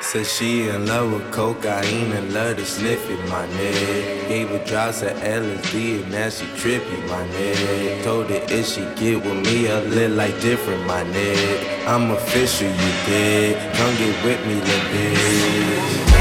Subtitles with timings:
[0.00, 4.28] Said she in love with cocaine and love to sniff it, my nigga.
[4.28, 8.02] Gave her drops of LSD and now she trippy, my nigga.
[8.04, 11.86] Told her if she get with me, I live like different, my nigga.
[11.86, 13.56] I'm official, you dig?
[13.74, 16.17] Come get with me, little bitch.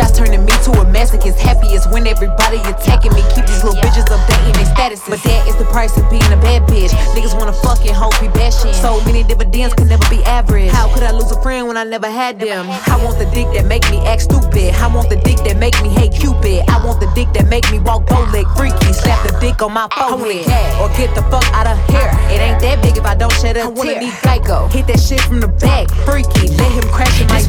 [0.00, 1.36] Shots turning me to a masochist.
[1.36, 3.22] Happiest when everybody attacking me.
[3.34, 5.00] Keep these little bitches updating their status.
[5.08, 6.90] But that is the price of being a bad bitch.
[7.12, 8.72] Niggas wanna fucking hope be bashing.
[8.72, 10.70] So many dividends can never be average.
[10.70, 12.66] How could I lose a friend when I never had them?
[12.70, 14.74] I want the dick that make me act stupid.
[14.74, 16.64] I want the dick that make me hate Cupid.
[16.68, 18.92] I want the dick that make me walk bow leg freaky.
[18.92, 20.46] Slap the dick on my forehead.
[20.80, 22.10] Or get the fuck out of here.
[22.32, 24.70] It ain't that big if I don't shed a I wanna need Geico.
[24.72, 25.88] Hit that shit from the back.
[26.06, 26.48] Freaky.
[26.56, 27.40] Let him crash in my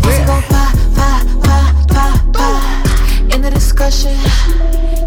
[1.92, 3.34] rear.
[3.34, 4.16] In the discussion,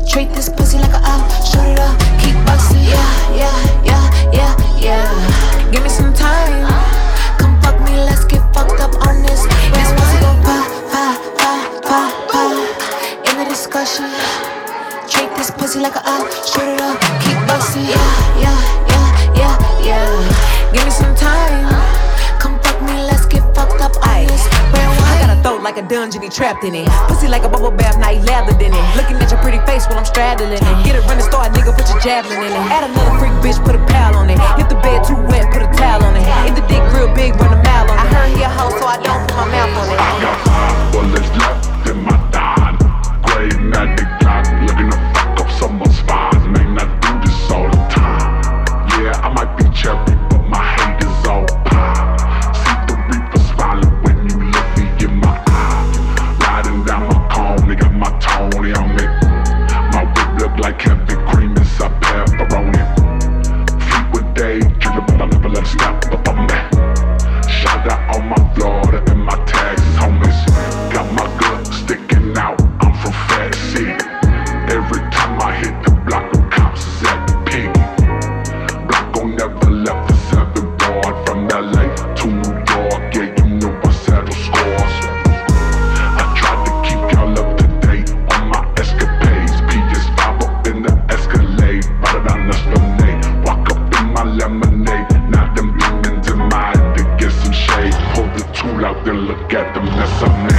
[0.08, 1.30] treat this pussy like a op.
[1.44, 2.82] Shut it up, keep busting.
[2.84, 5.70] Yeah, yeah, yeah, yeah, yeah.
[5.70, 6.66] Give me some time.
[7.38, 9.42] Come fuck me, let's get fucked up on this.
[9.74, 10.58] This pussy go pa,
[10.92, 11.04] pa,
[11.36, 12.42] pa, pa, pa.
[13.28, 14.10] In the discussion,
[15.08, 16.30] treat this pussy like a op.
[16.46, 17.84] Shut it up, keep busting.
[17.84, 20.72] Yeah, yeah, yeah, yeah, yeah.
[20.72, 21.83] Give me some time.
[25.44, 26.88] Throat like a dungeon, he trapped in it.
[27.06, 28.84] Pussy like a bubble bath, now he lathered in it.
[28.96, 30.64] Looking at your pretty face while I'm straddling it.
[30.88, 32.72] Get it running, start, nigga, put your javelin in it.
[32.72, 34.40] Add another freak bitch, put a pal on it.
[34.56, 36.24] Hit the bed too wet, put a towel on it.
[36.48, 38.00] Hit the dick real big, run a mile on it.
[38.00, 40.00] I heard he a hoe, so I don't put my mouth on it.
[40.24, 41.43] Got five
[99.56, 100.53] out, then look at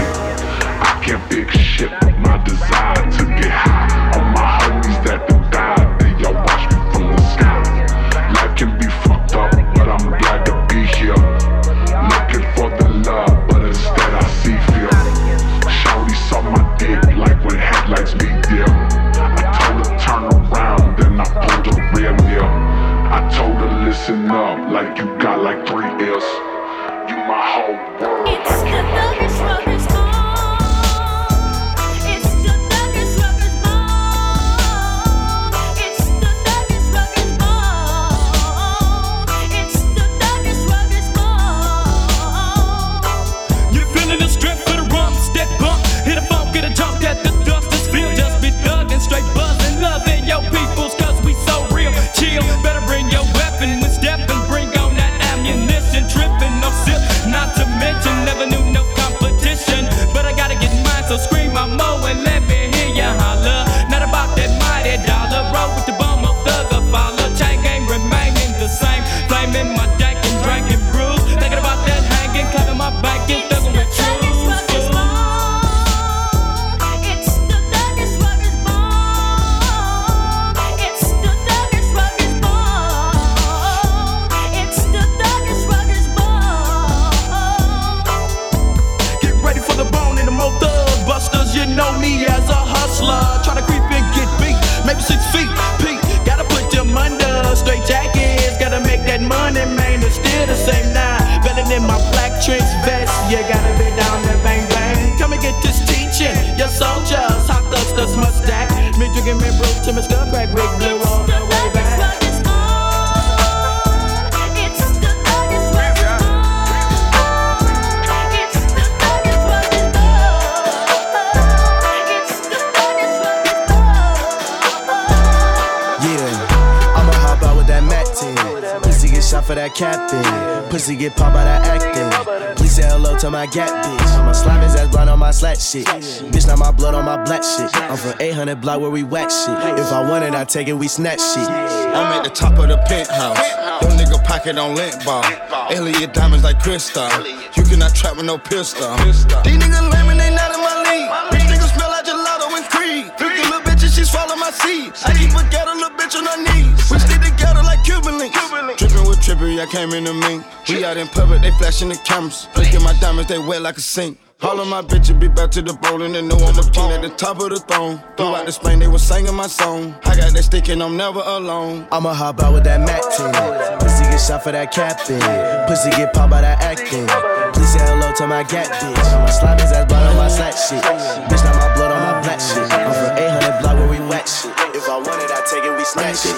[138.36, 139.56] 800 block where we whack shit.
[139.80, 141.48] If I want it, I take it, we snatch shit.
[141.48, 143.40] I'm at the top of the penthouse.
[143.80, 145.24] Your nigga pocket on lint ball.
[145.72, 147.08] Alien diamonds like crystal.
[147.56, 148.92] You cannot trap with no pistol.
[149.08, 149.24] These
[149.56, 151.08] niggas lame and they not in my league.
[151.32, 153.08] These niggas smell like gelato and creed.
[153.16, 155.02] Freaky little bitch and she swallow my seeds.
[155.06, 156.92] I keep a ghetto little bitch on her knees.
[156.92, 158.36] We stick together like Cuban links.
[158.76, 160.44] Drippin' with trippery, I came in the mink.
[160.68, 162.50] We out in public, they flashing the cameras.
[162.58, 164.20] Look at my diamonds, they wet like a sink.
[164.56, 167.02] All of my bitches be back to the bowling and know I'm a king at
[167.02, 168.00] the top of the throne.
[168.16, 169.94] Throughout the Spain, they was singing my song.
[170.06, 171.86] I got that stick and I'm never alone.
[171.92, 173.36] I'ma hop out with that Mac team.
[173.84, 175.20] Pussy get shot for that captain.
[175.68, 177.04] Pussy get popped by that acting.
[177.52, 178.96] Please say hello to my gap bitch.
[178.96, 180.80] My slime is ass blood on my slack shit.
[181.28, 182.64] Bitch, not my blood on my black shit.
[182.72, 184.56] I'm from 800 block where we whack shit.
[184.72, 186.32] If I want it, I take it, we snatch shit.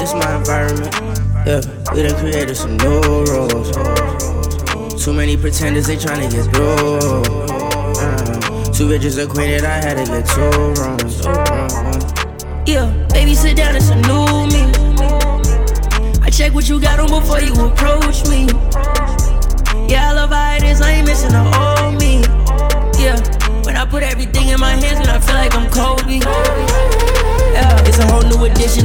[0.00, 0.88] This my environment.
[1.44, 1.60] Yeah,
[1.92, 2.96] we done created some new
[3.28, 4.17] rules.
[5.08, 6.98] Too many pretenders, they tryna get through.
[7.96, 10.42] Uh, two bitches acquainted, I had to get two
[10.82, 11.24] rooms.
[12.68, 14.70] Yeah, baby, sit down, it's a new me.
[16.20, 18.48] I check what you got on before you approach me.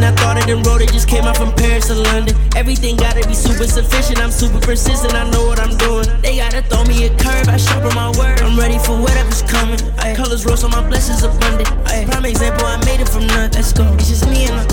[0.03, 2.35] I thought it and wrote it, just came out from Paris to London.
[2.55, 4.19] Everything gotta be super sufficient.
[4.19, 6.05] I'm super persistent, I know what I'm doing.
[6.21, 8.41] They gotta throw me a curve, I sharpen my word.
[8.41, 9.79] I'm ready for whatever's coming.
[10.00, 11.71] Ay, colors rose, so my blessings abundant.
[11.88, 13.55] Ay, prime example, I made it from nothing.
[13.55, 13.88] Let's go.
[13.95, 14.67] It's just me and her.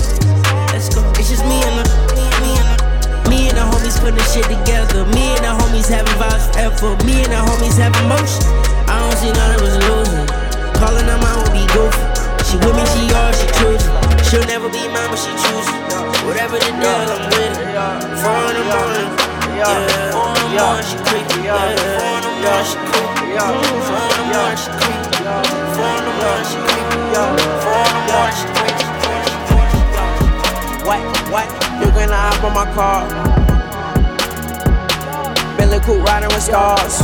[0.75, 0.99] Let's go.
[1.15, 1.87] It's just me and her.
[2.11, 3.29] Me, me and her.
[3.29, 5.07] Me and the homies putting shit together.
[5.15, 6.97] Me and the homies having vibes forever.
[7.07, 8.43] Me and the homies having motion.
[8.91, 10.27] I don't see none of us losing.
[10.75, 12.03] Calling them out would be goofy.
[12.43, 14.00] She with me, she all, she choosing.
[14.31, 15.75] She'll never be mine, but she choosing.
[16.23, 17.67] Whatever the deal, I'm with it.
[18.23, 19.11] Four in the morning.
[19.59, 19.75] Yeah,
[20.15, 21.51] four in the morning, she creepy.
[21.51, 23.35] Four in the morning, she creepy.
[23.35, 25.19] Four in the morning, she creepy.
[25.75, 27.11] Four in the morning, she creepy.
[27.11, 28.87] Four in the morning, she creepy.
[30.87, 31.51] What, what?
[31.83, 33.03] You gonna hop on my car?
[35.57, 37.03] Billy Cool riding with stars.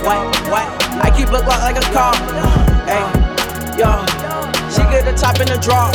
[0.00, 0.64] What, what?
[1.04, 2.16] I keep look like a car.
[2.88, 3.04] Hey,
[3.76, 4.09] yo.
[4.90, 5.94] Get the top in the drop.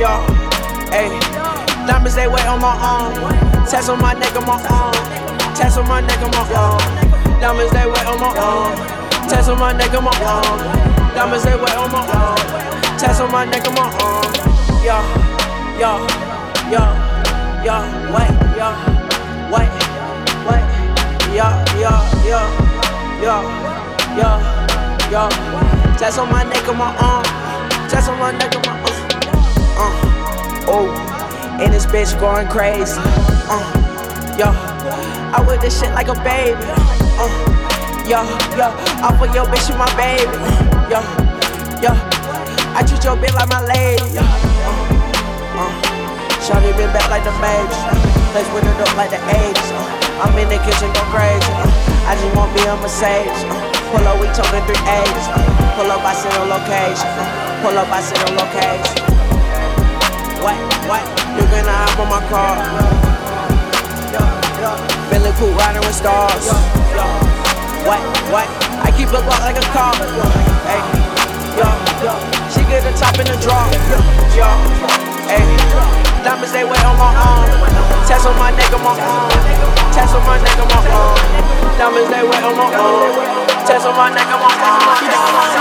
[0.00, 0.24] Yo,
[0.88, 1.12] hey.
[1.86, 3.12] Diamonds they wet on my arm.
[3.66, 4.94] Tats on my neck on my arm.
[5.54, 6.80] Tats on my neck on my arm.
[7.40, 8.72] Diamonds they wet on my arm.
[9.28, 10.58] Tats on my neck on my arm.
[11.14, 12.38] Diamonds they wet on my arm.
[12.98, 14.32] Tats on my neck on my arm.
[14.80, 14.96] Yo,
[15.76, 15.92] yo,
[16.70, 16.84] yo,
[17.66, 17.76] yo,
[18.14, 18.68] wait, yo,
[19.52, 19.70] wait,
[20.46, 20.64] wait,
[21.34, 21.46] yo,
[21.82, 21.92] yo,
[22.24, 22.40] yo,
[23.20, 23.36] yo,
[24.16, 24.30] yo,
[25.10, 25.28] yo.
[25.98, 27.41] Tats on my neck on my arm.
[27.92, 28.88] Tats on my neck on my arm.
[29.76, 30.88] Uh, oh,
[31.60, 32.96] and this bitch going crazy.
[33.52, 33.60] Uh,
[34.32, 36.56] yo, I with this shit like a baby.
[37.20, 37.28] Uh,
[38.08, 38.24] yo,
[38.56, 38.72] yo,
[39.04, 40.24] I put your bitch in my baby.
[40.88, 41.04] Yo,
[41.84, 41.92] yo,
[42.72, 44.16] I treat your bitch like my lady.
[44.16, 44.24] Uh,
[45.60, 45.72] uh,
[46.40, 47.76] Shawty been back like the baby.
[48.32, 49.68] Place with it up like the 80s.
[49.68, 51.44] Uh, I'm in the kitchen go crazy.
[51.60, 53.44] Uh, I just wanna be a Mercedes.
[53.52, 55.28] Uh, pull up, we talking 380s.
[55.28, 55.44] Uh,
[55.76, 57.12] pull up, I sit on location.
[57.60, 58.96] Pull up, I sit on location.
[60.40, 60.56] What,
[60.88, 61.04] what?
[61.36, 62.56] You gonna hop on my car?
[65.12, 66.48] Billy Cool riding with stars.
[67.84, 68.00] What,
[68.32, 68.48] what?
[68.80, 69.92] I keep look like a car.
[70.64, 70.80] Hey,
[71.60, 71.68] yo,
[72.00, 72.14] yo.
[72.48, 73.68] She get the top in the draw.
[74.32, 74.48] Yo,
[75.28, 75.44] hey.
[76.24, 77.50] Diamonds they wet on my arm.
[78.08, 79.30] Tats on my neck on my arm.
[79.92, 81.18] Tats on my neck on my arm.
[81.76, 83.41] Diamonds they wet on my arm.
[83.66, 84.50] Tats on my neck I on.
[85.38, 85.51] my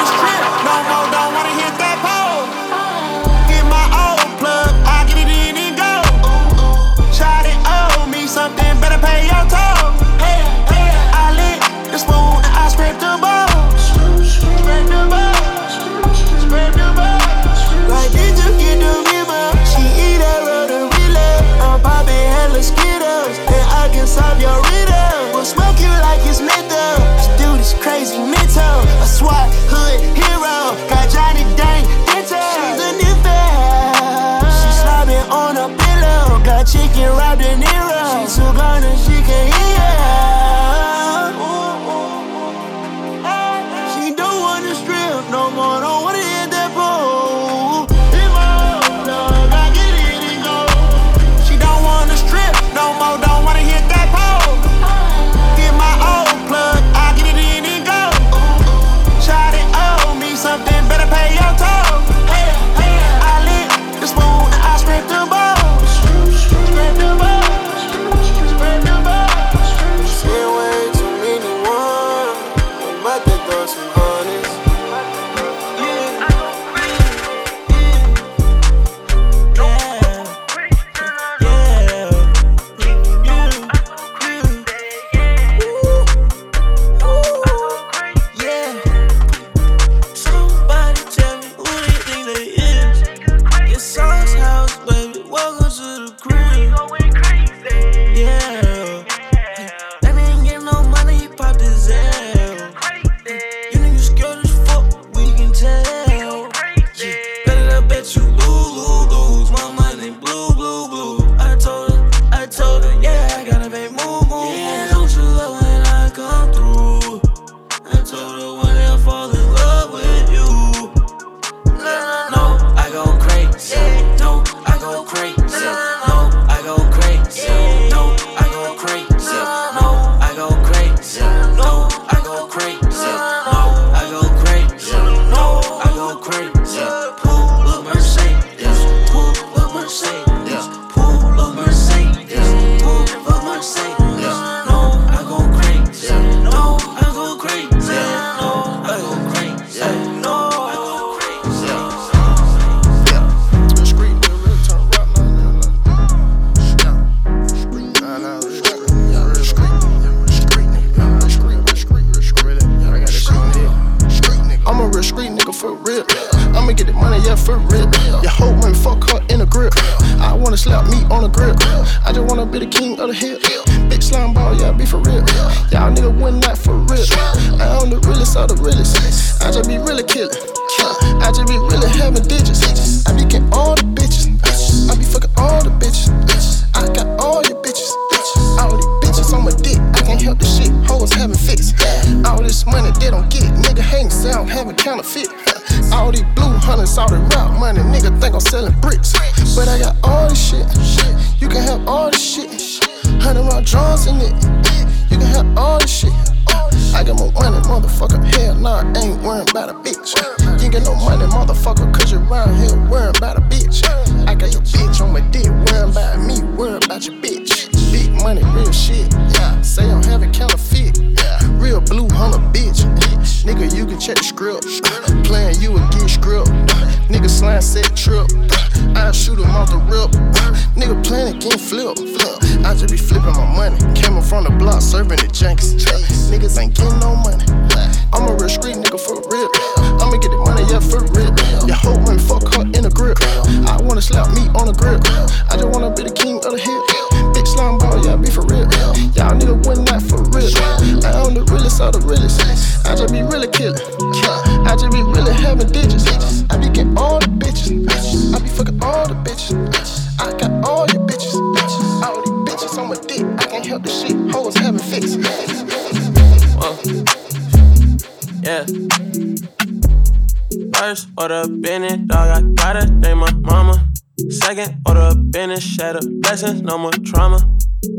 [270.81, 273.87] First order Bennett, dog, I gotta thank my mama.
[274.31, 277.37] Second order business, shatter blessings, no more trauma.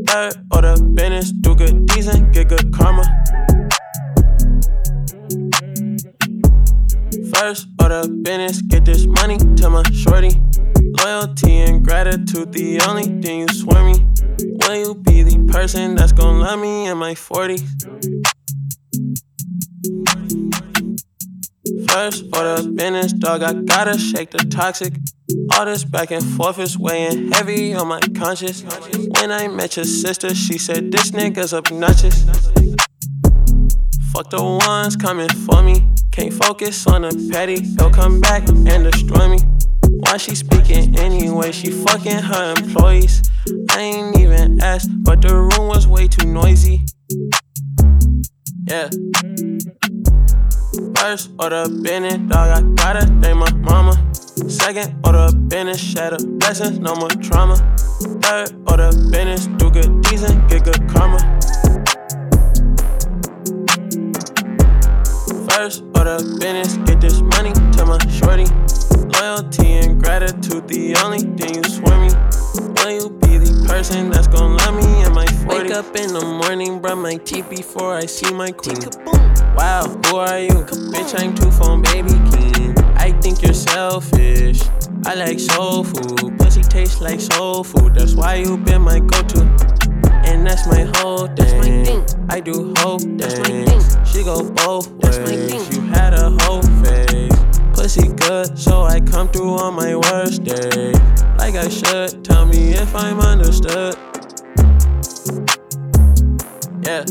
[0.05, 3.03] Third order business, do good deeds and get good karma.
[7.33, 10.41] First order business, get this money to my shorty.
[11.05, 14.05] Loyalty and gratitude, the only thing you swear me.
[14.59, 17.63] Will you be the person that's gonna love me in my 40s?
[21.93, 24.95] First order business, dog, I gotta shake the toxic.
[25.51, 28.63] All this back and forth is weighing heavy on my conscience.
[28.63, 32.23] When I met your sister, she said this nigga's obnoxious.
[34.11, 35.87] Fuck the ones coming for me.
[36.11, 37.59] Can't focus on the petty.
[37.59, 39.39] They'll come back and destroy me.
[39.99, 41.51] Why she speaking anyway?
[41.51, 43.21] She fucking her employees.
[43.69, 46.85] I ain't even asked, but the room was way too noisy.
[48.65, 48.89] Yeah.
[51.03, 53.91] First order Bennett, dog, I gotta thank my mama.
[54.47, 57.57] Second order business, shatter blessings, no more trauma.
[58.21, 61.19] Third order business, do good decent, get good karma.
[65.49, 68.47] First order business, get this money to my shorty.
[69.19, 72.11] Loyalty and gratitude, the only thing you swear me.
[72.79, 73.22] Will you
[73.73, 75.47] person that's gonna love me in my 40s?
[75.47, 78.77] Wake up in the morning, brush my teeth before I see my queen.
[79.57, 80.59] Wow, who are you?
[80.93, 82.77] Bitch, I'm two phone baby king.
[82.97, 84.61] I think you're selfish.
[85.07, 86.37] I like soul food.
[86.37, 87.95] Pussy tastes like soul food.
[87.95, 89.41] That's why you been my go-to.
[90.29, 91.35] And that's my whole thing.
[91.35, 92.05] That's my thing.
[92.29, 93.21] I do whole things.
[93.21, 94.05] That's my thing.
[94.05, 95.01] She go both ways.
[95.01, 95.63] That's my thing.
[95.73, 97.32] You had a whole face.
[97.83, 100.93] Pussy good, so I come through on my worst day.
[101.37, 102.23] Like I should.
[102.23, 103.97] Tell me if I'm understood.
[106.81, 107.03] Yeah.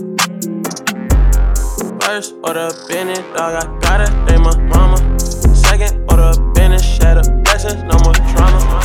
[2.01, 5.21] First order Bennett, dog, I gotta thank my mama.
[5.21, 8.81] Second order Bennett, shatter blessings, no more trauma.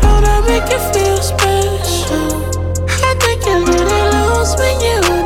[0.00, 2.38] Don't I make you feel special?
[2.86, 5.17] I think you really lost when you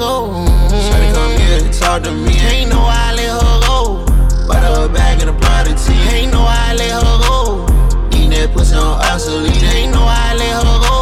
[0.00, 0.32] go.
[0.72, 2.32] Shawty come here and talk to me.
[2.48, 4.04] Ain't no I let her go.
[4.48, 6.16] Butter her back and apply the tea.
[6.16, 7.68] Ain't no I let her go.
[8.16, 9.62] Eat that pussy on obsolete.
[9.62, 10.98] Ain't no I let her go.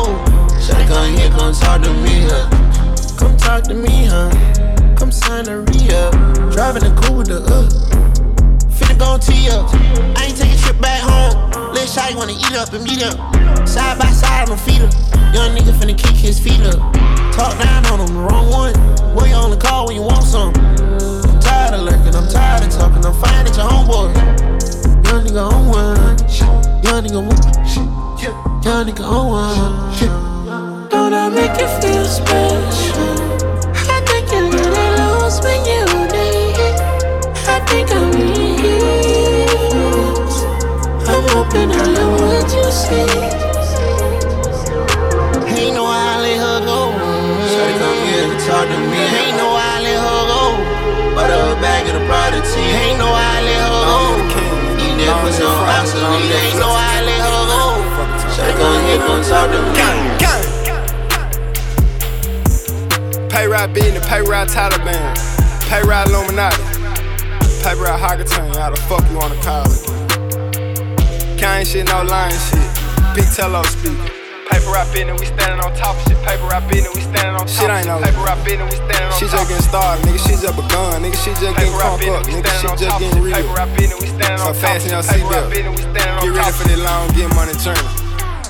[0.59, 2.26] Shawty come here, come talk to me.
[2.26, 2.50] Huh?
[3.17, 4.35] Come talk to me, huh?
[4.99, 6.12] Come sign the re-up.
[6.50, 7.71] Driving the coupe with the uh.
[8.75, 9.71] Finna gon' tee up.
[10.19, 11.50] I ain't taking a trip back home.
[11.73, 13.14] Little shawty wanna eat up and meet up.
[13.67, 14.90] Side by side, I'ma feed her.
[15.31, 16.83] Young nigga finna kick his feet up.
[17.38, 18.75] Talk down on him, the wrong one.
[19.28, 20.52] You only call when you want some.
[20.57, 23.05] I'm tired of lurking, I'm tired of talking.
[23.07, 24.12] I'm fine at your homeboy.
[25.07, 26.18] Young nigga on one.
[26.83, 28.64] Young nigga one.
[28.64, 30.88] Young nigga on one.
[30.88, 33.07] Don't I make you feel special?
[33.87, 36.59] I think you really lost when you need.
[37.46, 38.59] I think I'm in
[41.07, 43.47] I'm hoping I am what you see.
[48.48, 48.96] To me.
[48.96, 50.56] Ain't no I let her go.
[51.14, 54.00] But a bag of the product Ain't no I let her go.
[55.00, 57.84] If it's on obsolete, ain't no I let her go.
[58.32, 59.72] So go ahead, go talk to me.
[63.28, 65.14] Pay ride beating the pay ride Taliban.
[65.68, 66.62] Pay ride Illuminati.
[67.62, 68.56] Pay ride Hockerton.
[68.56, 69.80] How the fuck you wanna call it?
[71.38, 72.68] Kind shit, no lying shit.
[73.14, 74.17] Big Tello speaking.
[74.50, 76.16] Paper rap business, we standing on top of shit.
[76.24, 77.70] Paper rap business, we standing on top shit.
[77.70, 80.20] Ain't no Paper rap business, we standing on She just getting started, nigga.
[80.24, 81.18] She just begun, nigga.
[81.20, 82.50] She just getting crunk up, nigga.
[82.61, 83.34] She just getting real.
[83.34, 84.54] Paper rap business, we standing on top.
[84.54, 85.52] So fasten your seatbelt.
[85.52, 88.08] Get ready for this long, get money journey.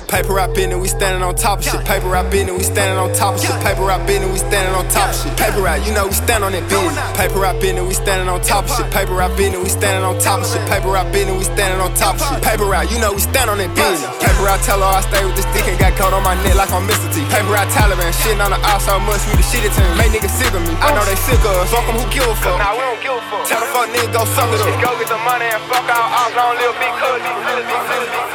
[0.09, 1.85] Paper rap business, we standing on top of shit.
[1.85, 3.53] Paper rap business, we standing on top of shit.
[3.61, 5.37] Paper rap business, we standing on top of shit.
[5.37, 6.97] Paper rap, you know we stand on that business.
[7.13, 8.89] Paper rap business, we standing on top of shit.
[8.89, 10.65] Paper rap business, we standing on top of shit.
[10.65, 12.41] Paper rap business, we standing on top of shit.
[12.41, 14.09] Paper rap, you know we stand on that business.
[14.17, 16.57] Paper rap, tell her I stay with this dick and got caught on my neck
[16.57, 17.05] like I'm Mr.
[17.13, 17.21] T.
[17.29, 19.93] Paper rap, Taliban, shitting on the ops so much we the shitty team.
[19.93, 20.73] Make niggas sick of me.
[20.81, 21.69] I know they sick of us.
[21.69, 22.57] Fuck them who give a fuck.
[22.57, 23.45] Nah, we don't give a fuck.
[23.45, 24.73] Tell the fuck nigga go suck it up.
[24.81, 26.33] Go get the money and fuck all ops.
[26.33, 28.28] I don't live big cuz.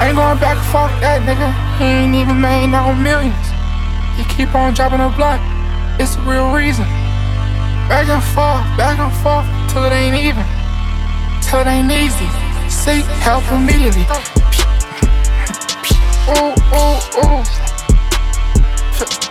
[0.00, 1.52] Ain't going back, fuck that nigga.
[1.76, 3.36] He ain't even made no millions.
[4.16, 5.44] He keep on dropping a blunt.
[6.00, 6.88] It's the real reason.
[7.84, 10.46] Back and forth, back and forth, till it ain't even.
[11.44, 12.24] Till it ain't easy.
[12.72, 14.08] Seek help immediately.
[16.32, 17.44] Ooh, ooh, ooh.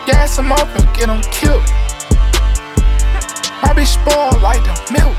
[0.06, 1.66] Gas him up and get him killed.
[3.66, 5.18] My bitch spoiled like the milk.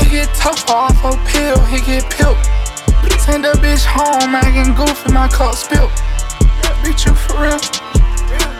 [0.00, 2.38] He get tough off a pill, he get pilled.
[3.18, 5.90] Send a bitch home, I can acting goofy, my cup spilled.
[6.82, 7.60] Bitch, you for real?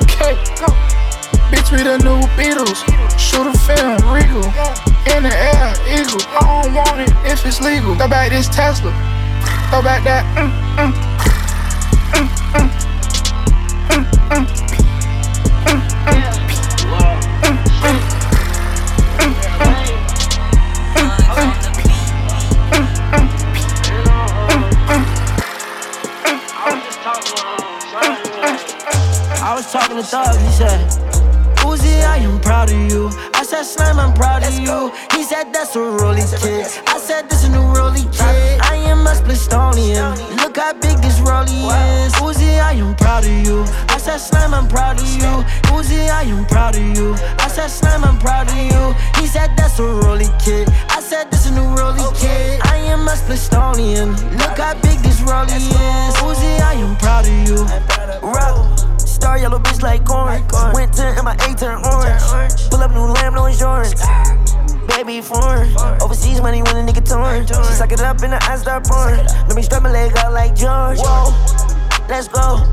[0.02, 0.66] Okay, go.
[1.50, 2.82] Bitch, we the new Beatles.
[3.18, 4.44] Shoot a film, regal.
[5.14, 6.20] In the air, eagle.
[6.30, 7.94] I don't want it if it's legal.
[7.96, 8.92] Throw back this Tesla.
[9.70, 10.24] Throw back that.
[10.36, 10.92] Mm, mm.
[12.14, 12.68] Mm, mm.
[13.90, 14.46] Mm, mm.
[15.66, 16.49] Mm, mm.
[29.50, 30.78] I was talking to Thug, he said,
[31.66, 33.10] Uzi, I am proud of you.
[33.34, 34.92] I said, Slam, I'm proud of you.
[35.10, 36.70] He said, That's a rolly kid.
[36.86, 38.60] I said, This a new rolly kid.
[38.62, 40.14] I am a Splistonian.
[40.36, 42.14] Look how big this rolly is.
[42.22, 43.64] Uzi, I am proud of you.
[43.90, 45.42] I said, Slam, I'm proud of you.
[45.74, 47.14] Uzi, I am proud of you.
[47.42, 48.94] I said, Slam, I'm proud of you.
[49.20, 50.68] He said, That's a rolly kid.
[50.90, 52.60] I said, This a new rolly kid.
[52.66, 54.14] I am a Splistonian.
[54.38, 56.14] Look how big this rolly is.
[56.22, 57.66] Uzi, I am proud of you.
[58.22, 58.89] Rock.
[59.20, 60.40] Star yellow bitch like corn.
[60.72, 62.24] Went to and my A turn orange.
[62.70, 63.92] Pull up new lamb, no insurance.
[64.88, 65.76] Baby foreign.
[66.00, 67.46] Overseas money when a nigga torn.
[67.46, 69.26] She suck it up and the eyes start pouring.
[69.46, 70.98] Let me strap my leg out like George.
[71.04, 71.36] Whoa,
[72.08, 72.64] let's go.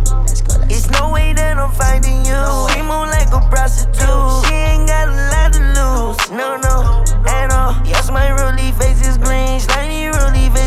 [0.71, 2.43] It's no way that I'm finding you.
[2.71, 4.47] She move like a prostitute.
[4.47, 6.31] She ain't got a lot to lose.
[6.31, 7.75] No, no, at all.
[7.85, 9.59] Yes, my rolly face is green.
[9.59, 10.66] Shiny rolly face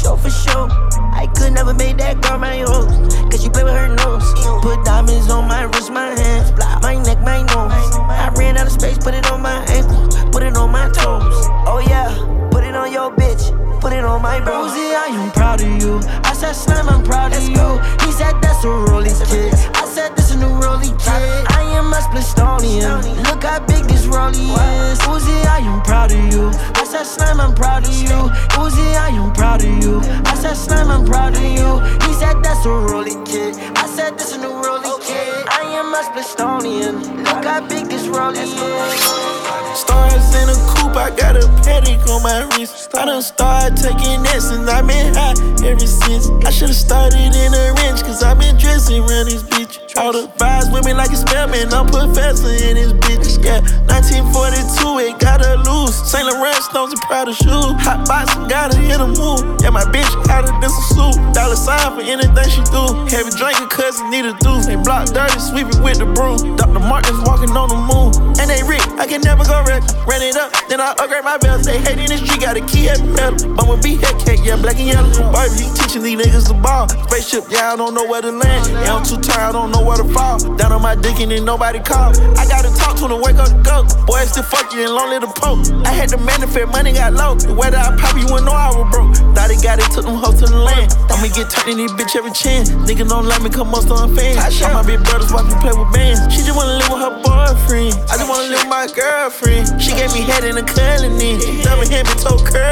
[0.00, 0.68] For sure, for sure.
[1.12, 2.88] I could never make that girl my hoe.
[3.28, 4.24] Cause she play with her nose.
[4.64, 7.76] Put diamonds on my wrist, my hands, my neck, my nose.
[8.08, 11.36] I ran out of space, put it on my ankle, put it on my toes.
[11.68, 12.08] Oh yeah,
[12.50, 14.64] put it on your bitch, put it on my bro.
[14.64, 16.00] Uzi, I am proud of you.
[16.24, 17.68] I said, Slam, I'm proud of you.
[18.00, 19.52] He said, That's a rolly kid.
[19.76, 21.49] I said, This a new rolly kid.
[21.80, 23.00] Am a Splistonian.
[23.24, 24.98] Look how big this rolly is.
[25.08, 26.50] Uzi, I am proud of you.
[26.74, 28.28] I said, Slam, I'm proud of you.
[28.60, 30.00] Uzi, I am proud of you.
[30.26, 31.80] I said, Slam, I'm proud of you.
[32.06, 33.56] He said, That's a rolly kid.
[33.76, 35.48] I said, This a new rolly kid.
[35.48, 37.24] I am a Splistonian.
[37.24, 39.80] Look how big this rolly is.
[39.80, 42.79] Stars in a coupe, I got a Patek on my wrist.
[42.92, 46.26] I done started taking that since i been high ever since.
[46.42, 49.78] I should've started in a ranch, cause i been dressing around this bitch.
[49.94, 53.38] All the vibes with me like a spellman, I'm professor in this bitch.
[53.46, 55.94] Yeah, 1942, it got her loose.
[56.02, 57.78] Saint Laurent stones and Prada shoes.
[57.86, 59.46] Hot boxing, gotta hit a move.
[59.62, 61.14] Yeah, my bitch hotter than some soup.
[61.30, 63.06] Dollar sign for anything she do.
[63.06, 64.58] Heavy drinking, cousin need a do.
[64.66, 66.58] They block dirty, sweep it with the broom.
[66.58, 66.82] Dr.
[66.82, 68.34] Martin's walking on the moon.
[68.42, 69.86] And they rich, I can never go wreck.
[70.10, 71.62] Ran it up, then I upgrade my belt.
[71.62, 73.54] They hate in the street, got a key heavy metal.
[73.54, 75.10] Bummer be head cake, yeah, black and yellow.
[75.32, 76.88] Barbie, he teaching these niggas the ball.
[77.08, 78.70] Spaceship, yeah, I don't know where to land.
[78.70, 80.38] Yeah, I'm too tired, I don't know where to fall.
[80.56, 82.10] Down on my dick and then nobody call.
[82.38, 83.84] I gotta talk to them, wake up to go.
[84.06, 85.60] Boy, still fuck you and lonely to poke.
[85.84, 87.34] I had to manifest, money got low.
[87.34, 89.14] The weather I pop, you wouldn't know I was broke.
[89.34, 90.92] Thought he got it, took them hoes to the land.
[91.10, 92.70] I'ma get turned in this bitch every chance.
[92.70, 94.38] Nigga don't like me, cause most them fans.
[94.62, 96.20] All my big brothers watch me play with bands.
[96.32, 97.94] She just wanna live with her boyfriend.
[98.08, 99.68] I just wanna live with my girlfriend.
[99.82, 101.36] She gave me head in a cuddling in.
[101.62, 102.69] Double hand me toe curd.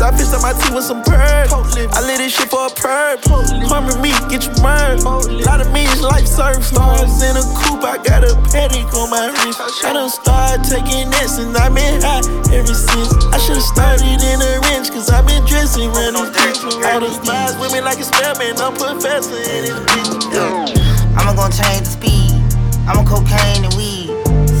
[0.00, 1.44] So I fixed up my teeth with some purr.
[1.92, 3.20] I lit this shit for a purr.
[3.68, 5.04] Harm me, get you murdered.
[5.44, 6.64] Lot of millions life surf.
[6.64, 9.60] Stars in a coupe, I got a Patek on my wrist.
[9.60, 12.24] Oh, I done started taking that since i been high
[12.56, 13.12] ever since.
[13.28, 16.64] I should've started in a ranch, cause i been dressing around this bitch.
[16.64, 18.08] All the spies with me like a
[18.40, 20.80] man, I'm professor in this bitch.
[21.20, 22.40] I'ma gon' change the speed.
[22.88, 24.08] I'm on cocaine and weed.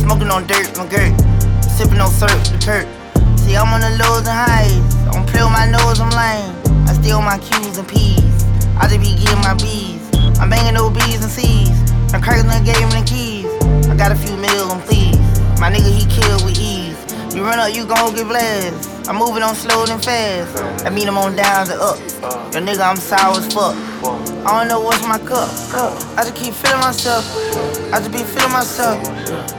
[0.04, 1.16] Smoking on dirt, my girt.
[1.64, 2.99] Sipping on syrup, the perk.
[3.50, 4.94] See, I'm on the lows and highs.
[5.10, 6.54] Don't play with my nose, I'm lame.
[6.86, 8.44] I steal my Q's and P's.
[8.78, 9.98] I just be getting my B's.
[10.38, 11.74] I'm banging no B's and C's.
[12.14, 13.50] I'm cracking the game and the keys.
[13.90, 15.18] I got a few mil on please.
[15.58, 16.94] My nigga, he killed with ease.
[17.34, 18.99] You run up, you gon' get blessed.
[19.10, 20.86] I'm moving on slow and fast.
[20.86, 21.98] I mean, I'm on downs and up.
[22.54, 23.74] Yo nigga, I'm sour as fuck.
[24.46, 25.50] I don't know what's my cup.
[26.16, 27.26] I just keep feeling myself.
[27.92, 29.02] I just be feeling myself.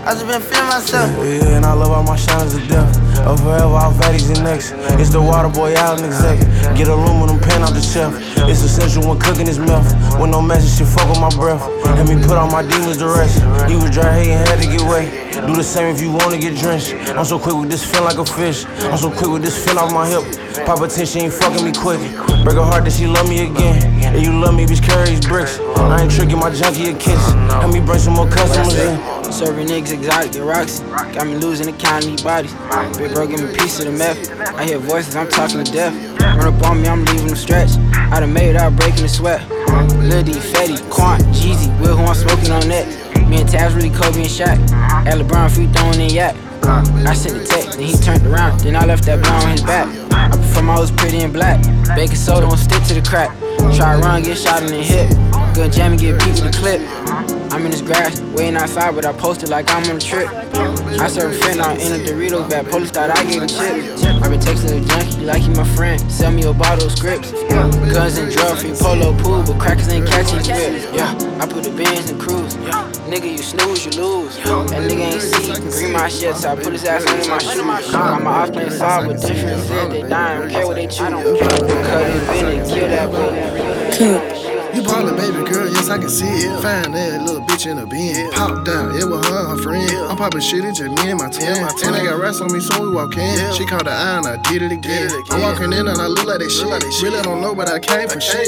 [0.07, 1.11] I just been feeling myself.
[1.19, 2.95] Yeah, and I love all my shines to death.
[3.19, 4.71] Up forever, all fatties and next.
[4.97, 6.39] It's the water boy out and exec.
[6.75, 8.15] Get aluminum pan out the chef.
[8.47, 9.91] It's essential when cooking this meth.
[10.19, 11.61] With no message, shit fuck with my breath.
[11.85, 13.43] Let me put all my demons to rest.
[13.69, 15.45] You was dry hating, had to get wet.
[15.45, 16.93] Do the same if you wanna get drenched.
[17.13, 18.65] I'm so quick with this feel like a fish.
[18.89, 20.23] I'm so quick with this feel off my hip.
[20.65, 21.99] Pop attention, ain't fucking me quick.
[22.43, 23.81] Break her heart that she love me again.
[24.03, 25.59] And you love me, bitch, carry these bricks.
[25.59, 27.19] I ain't tricking my junkie a kiss.
[27.49, 29.31] Help me bring some more customers in.
[29.31, 30.79] Serving niggas exotic, get rocks.
[31.15, 32.53] Got me losing the count of bodies.
[32.97, 34.29] Big bro, give me a piece of the meth.
[34.55, 35.95] I hear voices, I'm talking to death.
[36.19, 37.71] Run up on me, I'm leaving them stretch.
[37.93, 39.47] I done made out breaking the sweat.
[39.49, 42.87] Lil D, Fetty, Quant, Jeezy, Will, who I'm smoking on that.
[43.27, 44.59] Me and Taz really Kobe and Shaq.
[45.07, 46.35] At LeBron free throwing in yak.
[46.63, 48.59] I sent the text, then he turned around.
[48.61, 49.87] Then I left that brown on his back.
[50.13, 51.63] I prefer my was pretty and black.
[51.95, 53.31] Baking soda don't stick to the crack.
[53.75, 55.09] Try run, get shot in the hip.
[55.53, 56.81] Good jam and get beat with the clip.
[57.51, 60.29] I'm in this grass, waiting outside, but I posted like I'm on a trip.
[60.99, 62.69] I serve a friend out in a Doritos bag.
[62.69, 63.59] Police thought I gave a chip.
[64.21, 65.99] i been texting a junkie like he my friend.
[66.11, 67.31] Sell me a bottle of scripts.
[67.31, 70.45] Guns and drugs, free polo pool, but crackers ain't catching.
[70.95, 72.55] Yeah, I put the bins in cruise.
[73.11, 74.37] Nigga, you snooze, you lose.
[74.37, 75.77] That nigga ain't see.
[75.77, 77.93] Green my shit, so I put his ass under my shoes.
[77.93, 79.89] I'm off playing solid with different shit.
[79.89, 80.97] They dying, care what they choose.
[80.99, 83.50] Cut it, been kill that boy.
[84.71, 86.61] You ballin', baby girl, yes, I can see it.
[86.61, 88.31] Find that little bitch in a bin.
[88.31, 89.91] Pop down, it was her and her friend.
[90.07, 91.59] I'm poppin' shit, it's just me and my twin.
[91.59, 93.53] And they got rats on me, so we walk in.
[93.53, 95.11] She caught the eye and I did it again.
[95.29, 97.03] I'm walking in and I look like that shit.
[97.03, 98.47] Really don't know, but I came for shit.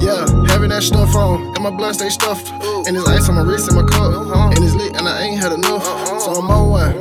[0.00, 2.50] Yeah, having that stuff on, and my blood stay stuffed.
[2.88, 4.10] And there's ice on my wrist and my cup.
[4.16, 4.56] Uh-huh.
[4.56, 5.84] And it's lit, and I ain't had enough.
[5.84, 6.18] Uh-uh.
[6.20, 6.96] So I'm on one.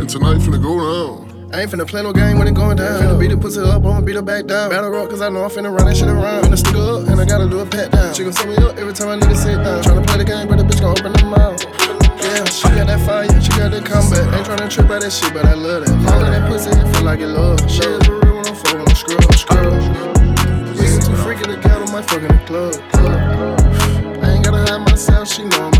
[0.00, 1.33] And tonight finna go down.
[1.52, 3.00] I ain't finna play no game when it going down.
[3.00, 4.70] Finna beat it, pussy up, I'ma beat her back down.
[4.70, 6.44] Battle rock, cause I know I'm finna run that shit around.
[6.44, 8.14] Finna stick up, and I gotta do a pat down.
[8.14, 9.82] She gon' set me up every time I need to sit down.
[9.82, 11.62] Tryna play the game, but the bitch gon' open her mouth.
[12.24, 14.26] Yeah, she got that fire, she got that comeback.
[14.34, 15.94] Ain't tryna trip by that shit, but I love that.
[16.10, 17.60] All of that pussy, it feel like it love.
[17.70, 19.72] She is real when I'm fucking, I'm scrub, scrub.
[20.80, 22.74] Ain't too freaky to get on my fucking club.
[24.24, 25.73] I ain't gotta hide myself, she know I'm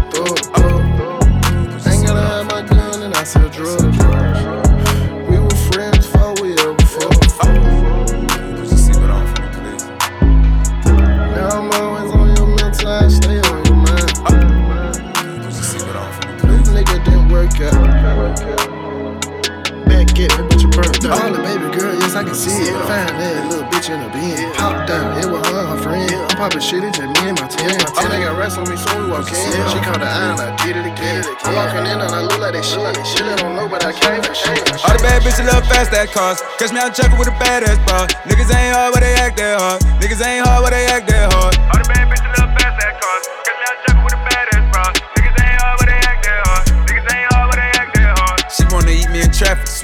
[22.34, 22.74] can see it.
[22.90, 24.50] Find that little bitch in a bin.
[24.58, 26.10] Pop down, it was her her friend.
[26.10, 27.78] I'm popping shit, it's just me and my ten.
[27.78, 29.38] And they got rest on me, so we walk in.
[29.70, 31.22] She caught the eye and I did it again.
[31.46, 32.82] I'm walking in and I look like that shit.
[33.06, 34.58] Shit, I don't know, but I came for shit.
[34.82, 36.42] All the bad bitches love fast that cars.
[36.58, 38.10] Catch me out chucking with a badass bra.
[38.26, 39.80] Niggas ain't hard, but they act that hard.
[40.02, 41.54] Niggas ain't hard, but they act that hard.
[41.70, 42.33] All the bad bitches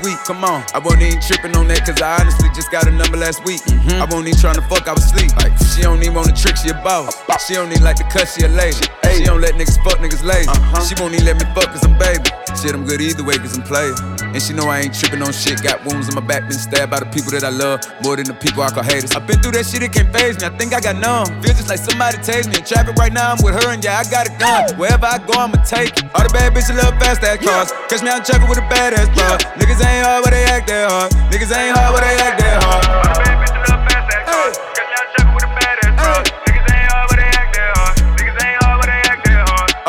[0.00, 0.64] sweet, come on.
[0.74, 3.60] I wasn't even tripping on that, cause I honestly just got a number last week.
[3.62, 4.02] Mm-hmm.
[4.02, 5.34] I wasn't even trying to fuck, I was sleep.
[5.36, 7.14] Like, she don't even wanna trick, she a boss.
[7.46, 8.80] She don't even like to cuss, she a lady.
[9.16, 10.48] She don't let niggas fuck niggas lazy.
[10.48, 10.84] Uh-huh.
[10.84, 12.30] She won't even let me fuck cause I'm baby.
[12.56, 13.94] Shit, I'm good either way cause I'm player.
[14.30, 15.62] And she know I ain't tripping on shit.
[15.62, 18.26] Got wounds in my back, been stabbed by the people that I love more than
[18.26, 19.10] the people I call haters.
[19.12, 20.46] I've been through that shit, it can't phase me.
[20.46, 21.26] I think I got numb.
[21.42, 23.34] Feel just like somebody tased me in traffic right now.
[23.34, 24.78] I'm with her and yeah, I got a gun.
[24.78, 26.04] Wherever I go, I'ma take it.
[26.14, 27.72] All the bad bitches love fast ass cars.
[27.90, 29.38] Catch me out traffic with a badass bra.
[29.58, 31.10] Niggas ain't hard, but they act that hard.
[31.34, 32.84] Niggas ain't hard, but they act that hard.
[32.86, 34.69] All the bad bitches love fast ass cars.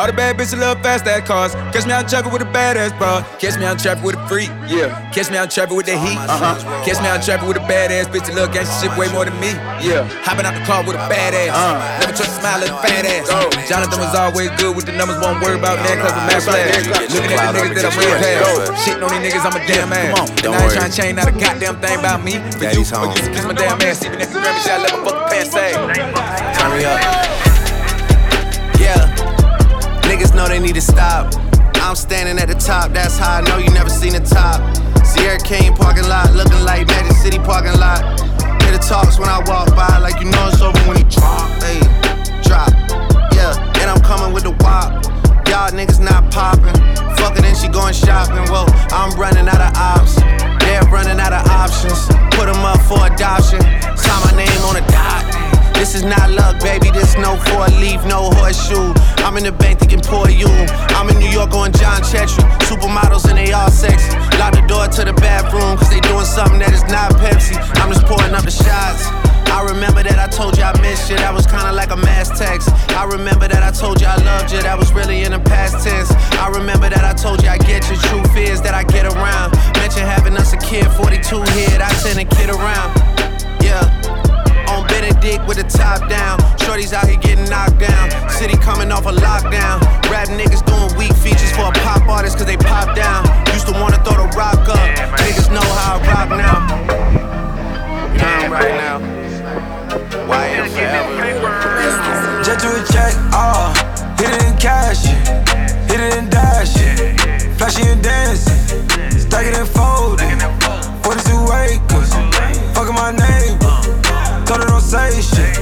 [0.02, 1.54] All the bad bitches love fast ass cars.
[1.70, 3.22] Catch me out traffic with a badass bra.
[3.38, 4.50] Catch me out traffic with a freak.
[4.66, 4.90] Yeah.
[5.14, 6.18] Catch me out traffic with the heat.
[6.18, 6.58] Uh huh.
[6.82, 9.38] Catch me out traffic with a badass bitch that love gangsta shit way more than
[9.38, 9.54] me.
[9.78, 10.02] Yeah.
[10.26, 11.54] Hopping out the car with a badass.
[11.54, 11.78] Uh.
[12.02, 13.30] Never trust a smile at a fat ass.
[13.70, 15.22] Jonathan was always good with the numbers.
[15.22, 16.82] Won't worry about that cause I'm mad flash.
[17.14, 18.82] Looking at the niggas that I ran past.
[18.82, 20.18] Shitting on these niggas, I'm a damn ass.
[20.42, 22.42] And I ain't trying to change not a goddamn thing about me.
[22.58, 24.02] For you, but you kiss my damn ass.
[24.02, 25.70] Even if you grab me shit, I let my fucking pants say.
[26.58, 27.31] Turn me up.
[30.30, 30.48] Yeah.
[30.48, 31.34] they need to stop.
[31.82, 34.60] I'm standing at the top, that's how I know you never seen the top.
[35.04, 38.04] Sierra King parking lot, looking like Magic City parking lot.
[38.62, 41.50] Hear the talks when I walk by, like you know it's over when he drop.
[41.62, 41.80] Hey,
[42.46, 42.70] drop.
[43.34, 45.02] Yeah, and I'm coming with the wop.
[45.48, 46.76] Y'all niggas not popping.
[47.18, 48.46] Fuck it, then she going shopping.
[48.46, 50.16] Well, I'm running out of ops.
[50.62, 52.06] They're running out of options.
[52.36, 53.60] Put them up for adoption.
[53.98, 55.41] Sign my name on a dot.
[55.74, 56.90] This is not luck, baby.
[56.90, 58.92] This no four leaf, no horseshoe.
[59.24, 60.48] I'm in the bank thinking poor you.
[60.96, 62.44] I'm in New York on John Chetry.
[62.68, 64.10] Supermodels and they all sexy.
[64.38, 67.56] Lock the door to the bathroom, cause they doing something that is not Pepsi.
[67.80, 69.10] I'm just pouring up the shots.
[69.52, 72.30] I remember that I told you I missed you, that was kinda like a mass
[72.36, 72.70] text.
[72.96, 75.84] I remember that I told you I loved you, that was really in the past
[75.84, 76.10] tense.
[76.40, 79.52] I remember that I told you I get you, truth is that I get around.
[79.76, 82.96] Mention having us a kid, 42 here, I send a kid around.
[83.60, 84.31] Yeah.
[85.22, 86.38] Benedict with the top down.
[86.58, 88.10] Shorties out here getting knocked down.
[88.28, 89.80] City coming off a lockdown.
[90.10, 93.22] Rap niggas doing weak features for a pop artist cause they pop down.
[93.54, 94.78] Used to wanna throw the rock up.
[95.22, 96.66] Niggas know how I rock now.
[98.18, 98.98] Now right now.
[100.26, 102.42] Why am forever?
[102.42, 103.72] Jet to a check, uh,
[104.18, 105.04] hit it in cash,
[105.86, 106.72] hit it in dash,
[107.58, 108.88] flashy and dancing,
[109.20, 110.42] stack it and fold it.
[111.04, 111.30] 42
[111.62, 112.10] acres,
[112.74, 113.58] fucking my name,
[114.52, 115.56] told her don't say shit.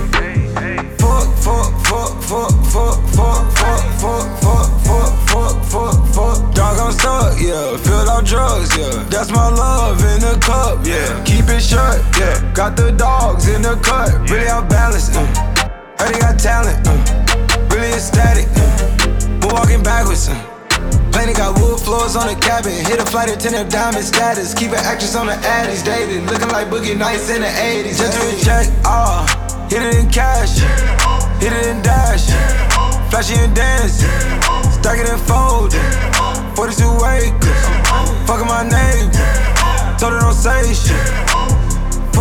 [0.98, 6.54] Fuck, fuck, fuck, fuck, fuck, fuck, fuck, fuck, fuck, fuck, fuck, fuck, fuck.
[6.54, 7.76] Dog, I'm stuck, yeah.
[7.76, 9.04] Filled out drugs, yeah.
[9.10, 11.22] That's my love in the cup, yeah.
[11.24, 12.52] Keep it shut, yeah.
[12.52, 15.26] Got the dogs in the cut, really out balanced, uh.
[15.98, 17.74] Heard he got talent, uh.
[17.74, 19.46] Really ecstatic, uh.
[19.46, 20.59] We're walking backwards, uh.
[21.12, 22.72] Planet got wood floors on the cabin.
[22.72, 24.54] Hit a flight attendant, diamond status.
[24.54, 26.26] Keep an actress on the addies, dating.
[26.26, 27.98] Looking like Boogie Nights in the 80s.
[27.98, 29.24] Just to check, ah.
[29.24, 30.58] Uh, hit it in cash,
[31.42, 32.26] hit it in dash.
[33.10, 34.02] Flashy and dance,
[34.78, 35.72] stack it and fold.
[36.54, 37.62] 42 acres,
[38.26, 39.10] fucking my name.
[39.98, 41.39] Told her don't say shit.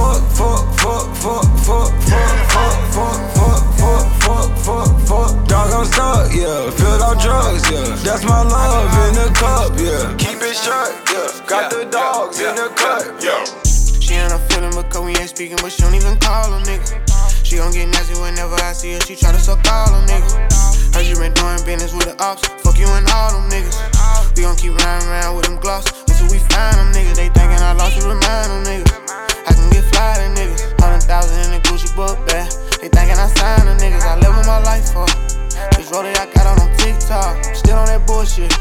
[0.10, 5.48] Fuck, fuck, fuck, fuck, fuck, fuck, fuck, fuck, fuck, fuck, fuck, fuck, fuck.
[5.48, 6.72] Dog, I'm stuck, yeah.
[6.72, 7.94] Filled out drugs, yeah.
[8.02, 10.10] That's my love in the cup, yeah.
[10.18, 11.30] Keep it shut, yeah.
[11.46, 13.46] Got the dogs in the cut, yeah.
[14.02, 17.46] She ain't a feeling because we ain't speaking, but she don't even call him, nigga.
[17.46, 19.02] She gon' get nasty whenever I see her.
[19.02, 20.34] She try to suck all them niggas.
[20.96, 22.42] Heard you been doing business with the ops.
[22.66, 23.78] Fuck you and all them niggas.
[24.36, 27.14] We gon' keep riding around with them gloss until we find them niggas.
[27.14, 29.09] They thinking I lost to remind them niggas.
[29.50, 30.62] I can get fly to niggas.
[30.80, 32.46] Hundred thousand in the Gucci book bag.
[32.82, 34.06] They thinking I signed them niggas.
[34.06, 35.10] I live my life for.
[35.76, 37.56] This road I got on on TikTok.
[37.56, 38.54] Still on that bullshit.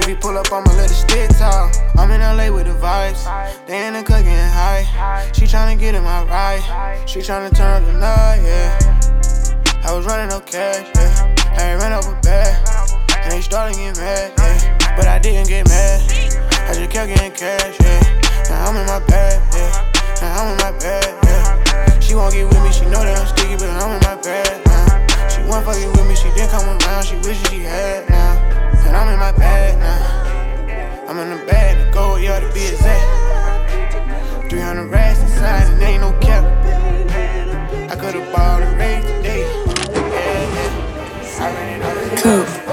[0.00, 1.74] If you pull up, I'ma let it stick talk.
[1.96, 3.24] I'm in LA with the vibes.
[3.66, 4.84] They in the cut getting high.
[5.32, 7.08] She tryna get in my ride.
[7.08, 9.88] She tryna turn up the night, yeah.
[9.88, 11.34] I was running no cash, yeah.
[11.58, 12.68] I ain't ran up a bag.
[13.22, 14.96] And they started getting mad, yeah.
[14.96, 16.02] But I didn't get mad.
[16.68, 18.50] I just kept getting cash, yeah.
[18.50, 19.85] Now I'm in my bag, yeah.
[20.20, 22.00] Now I'm in my bag, yeah.
[22.00, 24.64] She won't get with me, she know that I'm sticky, but I'm in my bag,
[24.64, 25.28] now.
[25.28, 28.32] She won't fucking with me, she didn't come around, she wishes she had now.
[28.86, 31.06] And I'm in my bag now.
[31.08, 34.50] I'm in the bag to go, yeah, to be exact.
[34.50, 36.44] 300 racks inside, and ain't no cap.
[37.90, 39.42] I could've bought a raise today.
[39.92, 41.44] Yeah, yeah.
[41.44, 42.65] I ran it out Cool.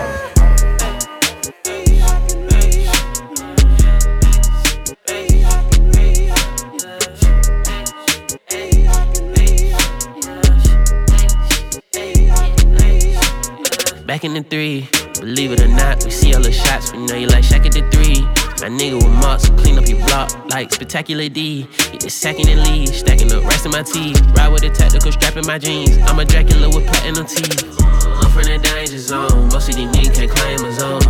[14.13, 14.87] Back in the three,
[15.19, 16.93] believe it or not, we see all the shots.
[16.93, 18.21] We know you like Shaq at the three.
[18.61, 21.65] My nigga with marks, clean up your block like spectacular D.
[21.91, 24.21] Get the second and lead, stacking up rest in my teeth.
[24.37, 25.97] Ride with a tactical strap in my jeans.
[26.05, 27.65] I'm a Dracula with platinum teeth.
[27.81, 29.49] I'm from the danger zone.
[29.49, 31.01] Most of these niggas can't claim a zone.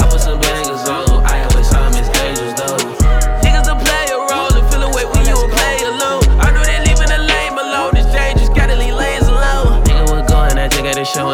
[0.00, 0.97] I put some bangers on.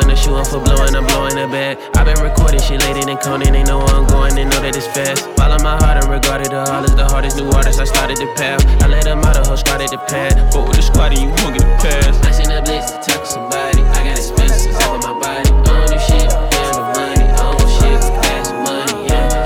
[0.02, 0.94] Show and shoe up for blowing.
[0.96, 1.78] I'm blowing the bag.
[1.94, 3.52] i been recording shit later than Conan.
[3.52, 4.34] They know where I'm going.
[4.34, 5.28] They know that it's fast.
[5.36, 7.80] Follow my heart and regarded the hall as the hardest new artist.
[7.80, 8.64] I started the path.
[8.82, 10.50] I let them out of her, started the pad.
[10.52, 12.14] But with the squad, and you won't get a pass.
[12.26, 13.82] I seen the blitz to tackle somebody.
[13.82, 15.50] I got expenses over my body.
[15.50, 17.26] I don't do shit, the money.
[18.64, 19.44] Money, yeah.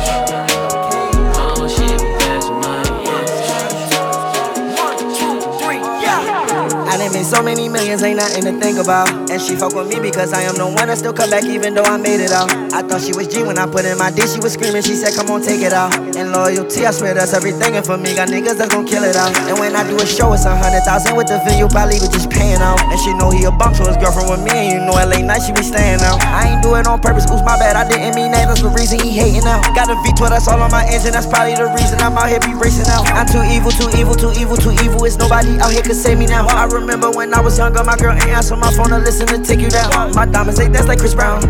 [6.88, 9.27] I done made so many millions, ain't nothing to think about.
[9.38, 11.70] And she fuck with me because I am the one that still come back even
[11.70, 12.50] though I made it out.
[12.74, 14.98] I thought she was G when I put in my D, she was screaming, she
[14.98, 15.94] said, come on, take it out.
[15.94, 17.78] And loyalty, I swear that's everything.
[17.78, 19.30] And for me, got niggas that's gon' kill it out.
[19.46, 22.10] And when I do a show, it's a hundred thousand with the venue, probably was
[22.10, 22.82] just paying out.
[22.90, 25.22] And she know he a bum, so his girlfriend with me, and you know LA
[25.22, 26.18] night, she be staying out.
[26.26, 28.74] I ain't do it on purpose, oops, my bad, I didn't mean that, that's the
[28.74, 29.62] reason he hating out.
[29.70, 32.42] Got a V12, that's all on my engine, that's probably the reason I'm out here
[32.42, 33.06] be racing out.
[33.14, 34.98] I'm too evil, too evil, too evil, too evil.
[35.06, 36.42] It's nobody out here could save me now.
[36.50, 39.44] I remember when I was younger, my girl ain't answer my phone to listen to
[39.44, 40.14] take you down.
[40.14, 41.40] My diamonds, they dance like Chris Brown.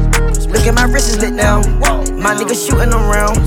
[0.51, 1.63] Look at my wrist is lit now.
[2.19, 3.39] My nigga shooting around.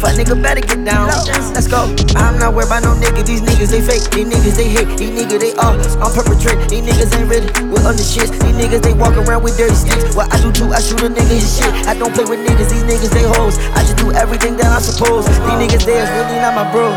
[0.00, 1.08] Fuck nigga better get down.
[1.52, 1.90] Let's go.
[2.16, 3.26] I'm not worried about no nigga.
[3.26, 4.08] These niggas they fake.
[4.14, 4.96] These niggas they hate.
[4.96, 6.70] These niggas they all on perpetrate.
[6.70, 8.32] These niggas ain't ready with other shit.
[8.32, 10.16] These niggas they walk around with dirty sticks.
[10.16, 11.72] What I do too, I shoot a nigga his shit.
[11.84, 12.70] I don't play with niggas.
[12.72, 13.58] These niggas they hoes.
[13.76, 15.28] I just do everything that I'm supposed.
[15.28, 16.96] These niggas they is really not my bros.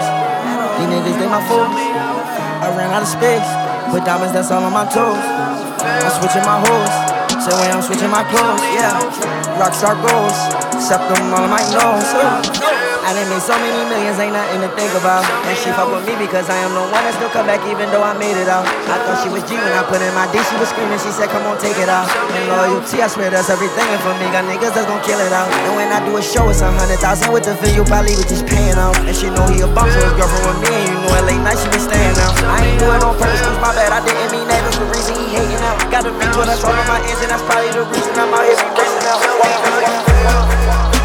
[0.79, 1.75] These niggas they my foes.
[2.63, 3.49] I ran out of space.
[3.91, 5.46] Put diamonds that's all on my toes.
[5.87, 6.93] I'm switching my hoes.
[7.43, 8.61] Say when I'm switching my clothes.
[8.75, 8.99] Yeah.
[9.59, 10.37] Rockstar goals.
[10.75, 12.86] Except them all on my nose.
[13.07, 15.23] I done made so many millions, ain't nothing to think about.
[15.47, 17.87] And she fuck with me because I am the one that still come back even
[17.87, 18.67] though I made it out.
[18.67, 21.15] I thought she was G when I put in my D, she was screaming, she
[21.15, 22.11] said, come on, take it out.
[22.35, 24.27] And loyalty, I swear that's everything for me.
[24.35, 25.47] Got niggas that's gon' kill it out.
[25.47, 28.27] And when I do a show, it's a hundred thousand with the video, probably was
[28.27, 28.99] just paying out.
[29.07, 31.23] And she know he a bump, so his girlfriend with me, and you know at
[31.31, 32.35] late night she be staying out.
[32.43, 34.87] I ain't do it on purpose, cause my bad, I didn't mean that, that's the
[34.91, 35.79] reason he hating out.
[35.87, 38.59] Got a V12, that's all on my engine, that's probably the reason I'm out here
[38.59, 40.96] be racing out.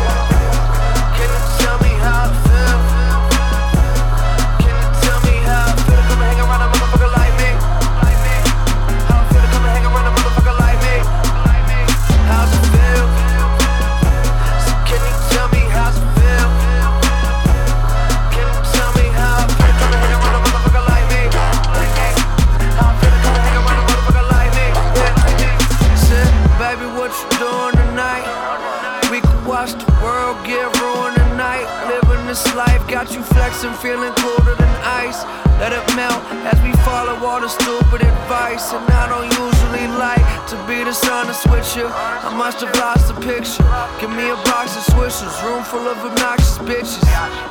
[33.02, 35.26] Got you flexing, feeling colder than ice.
[35.58, 38.70] Let it melt as we follow all the stupid advice.
[38.70, 40.22] And I don't usually like
[40.54, 41.90] to be the son of switcher.
[41.90, 43.66] I must have lost the picture.
[43.98, 47.02] Give me a box of swishers, room full of obnoxious bitches.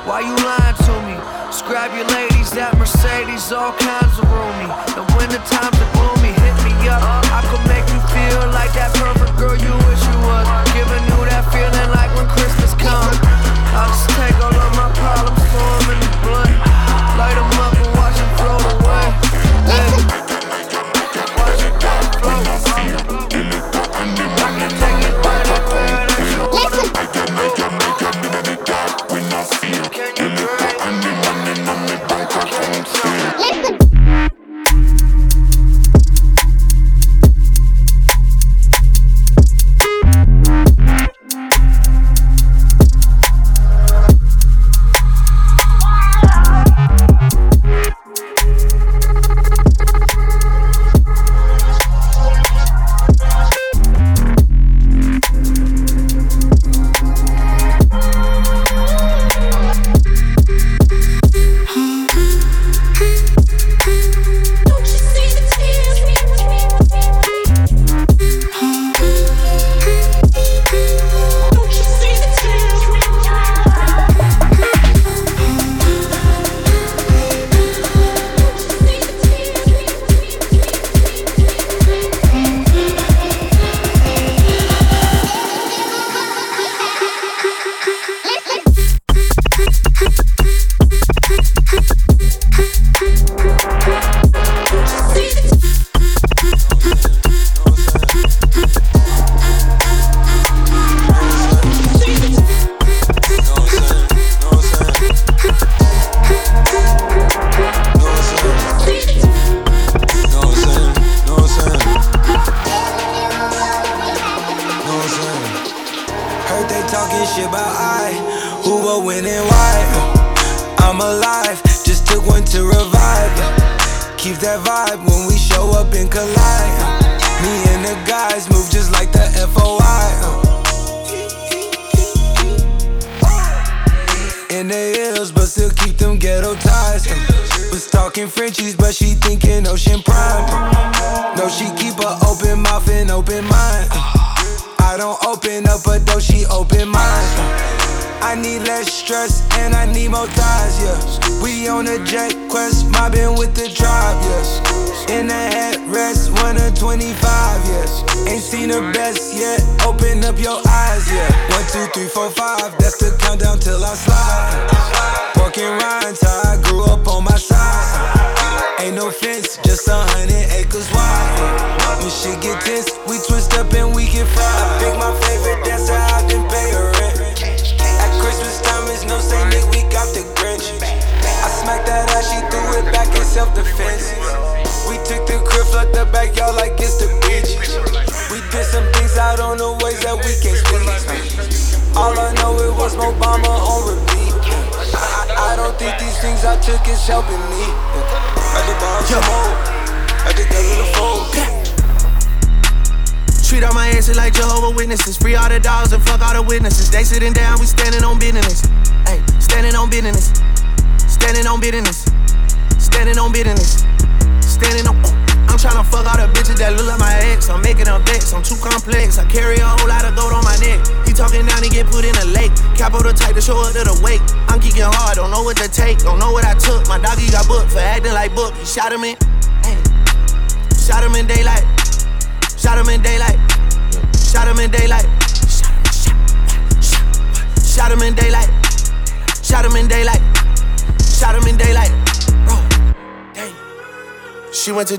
[0.08, 1.20] Why you lying to me?
[1.52, 4.72] Scrap your ladies, that Mercedes, all kinds of roomy.
[4.96, 7.04] And when the times are gloomy, hit me up.
[7.28, 10.48] I could make you feel like that perfect girl you wish you was.
[10.72, 13.18] Giving you that feeling like when Christmas comes.
[13.74, 16.58] I'll just take all of my problems, throw 'em in the blunt.
[17.18, 17.81] Light 'em up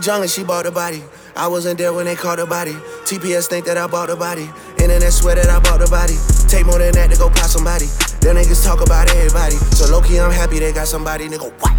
[0.02, 1.02] jungle, she bought the body.
[1.36, 2.72] I wasn't there when they caught the body.
[3.06, 4.50] TPS think that I bought the body.
[4.82, 6.18] Internet swear that I bought the body.
[6.50, 7.86] Take more than that to go pop somebody.
[8.18, 9.54] Them niggas talk about everybody.
[9.78, 11.28] So low key, I'm happy they got somebody.
[11.28, 11.70] Nigga, what?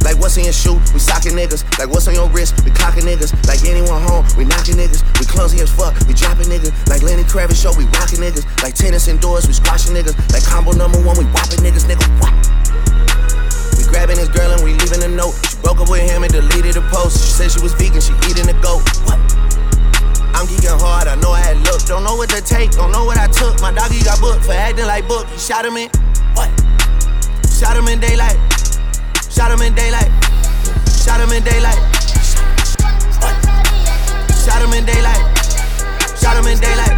[0.00, 0.80] Like what's in your shoe?
[0.96, 1.62] We socking niggas.
[1.78, 2.56] Like what's on your wrist?
[2.64, 3.36] We clocking niggas.
[3.44, 4.24] Like anyone home?
[4.40, 5.04] We knocking niggas.
[5.20, 5.92] We clumsy as fuck.
[6.08, 6.72] We dropping niggas.
[6.88, 7.76] Like Lenny Kravitz show.
[7.76, 8.48] We rocking niggas.
[8.62, 9.46] Like tennis indoors.
[9.46, 10.16] We squashing niggas.
[10.32, 11.18] Like combo number one.
[11.20, 11.84] We whopping niggas.
[11.84, 12.32] Nigga, what?
[13.88, 15.34] Grabbing his girl and we leaving a note.
[15.48, 17.24] She broke up with him and deleted the post.
[17.24, 18.00] She said she was vegan.
[18.00, 18.84] She eating a goat.
[19.08, 19.18] What?
[20.36, 21.08] I'm geeking hard.
[21.08, 21.82] I know I had look.
[21.86, 22.70] Don't know what to take.
[22.72, 23.60] Don't know what I took.
[23.60, 25.26] My doggy got booked for acting like book.
[25.28, 25.90] He shot him in.
[26.36, 26.52] What?
[27.48, 28.38] Shot him in daylight.
[29.32, 30.10] Shot him in daylight.
[31.02, 31.80] Shot him in daylight.
[34.44, 35.22] Shot him in daylight.
[36.20, 36.94] Shot him in daylight.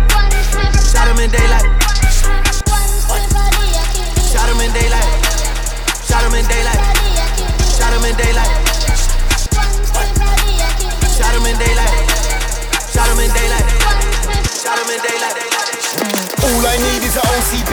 [0.93, 1.68] Shot him in daylight.
[4.28, 5.30] Shot him in daylight.
[6.11, 6.82] Shot him in daylight.
[7.78, 8.50] Shot him in daylight.
[11.06, 11.94] Shot him in daylight.
[12.90, 13.66] Shot him in daylight.
[14.50, 15.38] Shot him in daylight.
[16.42, 17.70] All I need is a OCB.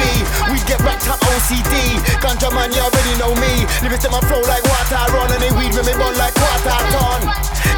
[0.53, 1.97] We get wrapped up OCD.
[2.21, 3.65] Ganja man, you already know me.
[3.81, 6.77] Lyrics to my flow like water run, and they weed when me bun like water
[6.93, 7.25] ton.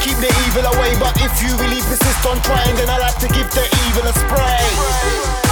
[0.04, 3.32] Keep the evil away, but if you really persist on trying, then I like to
[3.32, 5.49] give the evil a spray.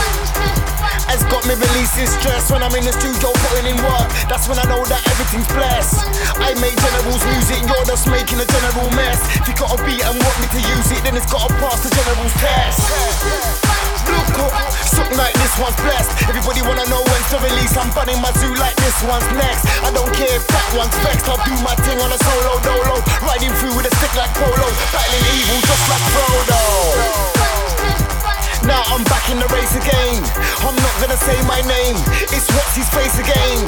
[1.05, 4.09] Has got me releasing stress when I'm in the studio putting in work.
[4.25, 6.01] That's when I know that everything's blessed.
[6.41, 9.21] I make generals music, you're just making a general mess.
[9.37, 11.85] If you got a beat and want me to use it, then it's gotta pass
[11.85, 12.81] the general's test.
[14.07, 14.53] Look up,
[14.87, 16.09] something like this one's blessed.
[16.31, 17.75] Everybody wanna know when's the release.
[17.75, 19.67] I'm bunning my zoo like this one's next.
[19.83, 21.27] I don't care if that one's vexed.
[21.27, 23.03] I'll do my thing on a solo dolo.
[23.27, 24.67] Riding through with a stick like polo.
[24.95, 27.66] Battling evil just like Frodo.
[28.67, 30.19] Now I'm back in the race again.
[30.59, 31.95] I'm not gonna say my name.
[32.35, 33.63] It's what's his face again.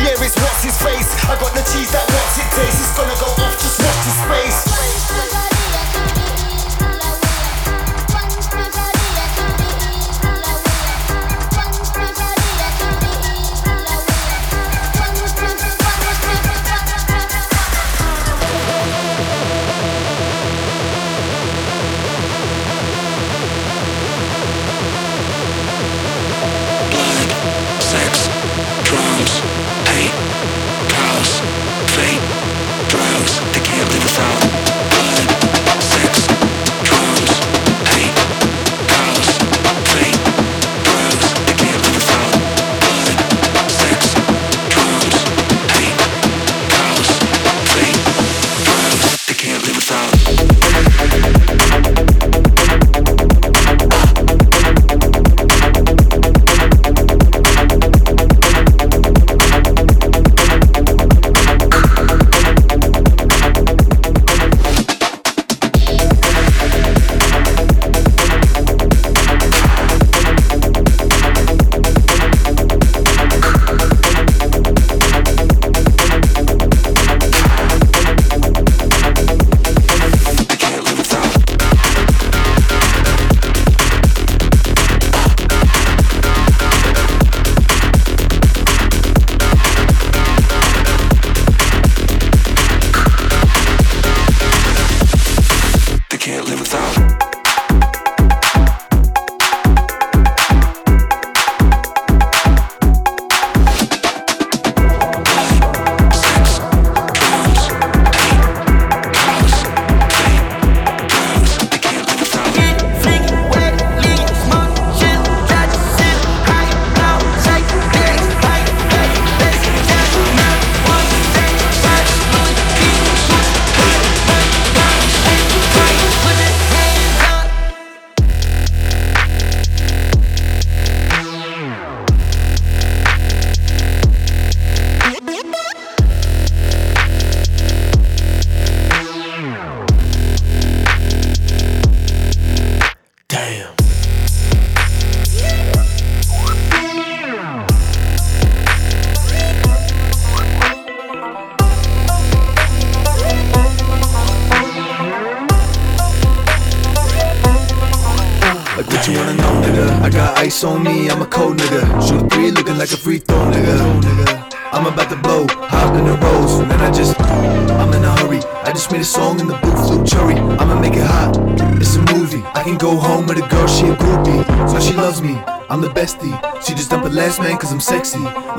[0.00, 1.12] Yeah, it's what's his face.
[1.28, 2.80] I got the cheese that what's it tastes.
[2.80, 5.51] It's gonna go off just watch his face.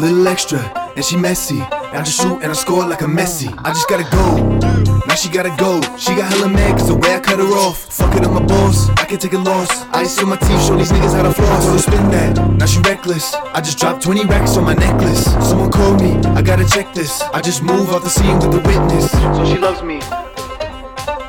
[0.04, 0.60] Little extra,
[0.98, 1.62] and she messy.
[1.62, 3.48] And I just shoot and I score like a Messi.
[3.64, 4.60] I just gotta go.
[5.08, 5.80] Now she gotta go.
[5.96, 7.78] She got hella mad cause the way I cut her off.
[7.90, 8.90] Fuck it, I'm a boss.
[8.98, 9.70] I can take a loss.
[9.94, 11.64] Ice on my teeth, show these niggas how to floss.
[11.64, 12.36] So spin that.
[12.58, 13.34] Now she reckless.
[13.34, 15.24] I just dropped 20 racks on my necklace.
[15.48, 16.18] Someone called me.
[16.36, 17.22] I gotta check this.
[17.22, 19.10] I just move off the scene with the witness.
[19.10, 20.02] So she loves me.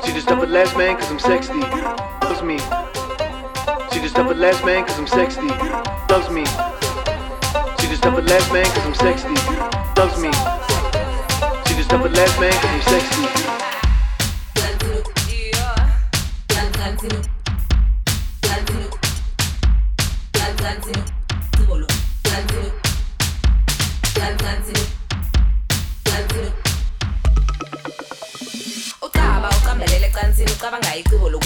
[0.03, 1.53] She just up a last man cause I'm sexy.
[2.27, 2.57] Loves me.
[3.93, 5.47] She just up a last man cause I'm sexy.
[6.11, 6.43] Loves me.
[8.05, 9.27] Just a last man cause I'm sexy.
[9.97, 10.31] Loves me.
[11.65, 13.55] She just up a last man cause I'm sexy.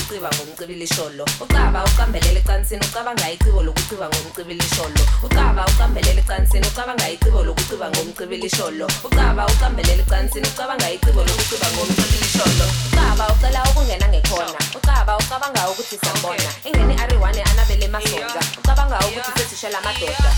[0.10, 7.90] yokuciba ngomcibilisholo ucaba ucambelele ecansini ucaba ngayicibo lokuciba ngomcibilisholo ucaba ucambelele ecansini ucaba ngayicibo lokuciba
[7.90, 14.60] ngomcibilisholo ucaba ucambelele ecansini ucaba ngayicibo lokuciba ngomcibilisholo ucaba ucela ukungena ngekhona.
[14.78, 16.50] Ucaba ucabanga ukuthi sambona.
[16.66, 20.32] Ingeni ariwane anabele masonja ucabanga ukuthi sethishela amadoda.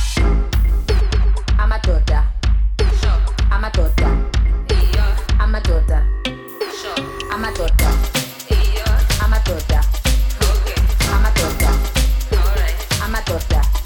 [1.58, 2.24] Amadoda.
[3.52, 4.10] Amadoda.
[5.40, 6.04] Amadoda.
[7.32, 8.21] Amadoda
[9.52, 9.82] torta.
[11.14, 11.70] Ama torta.
[13.04, 13.81] a torta.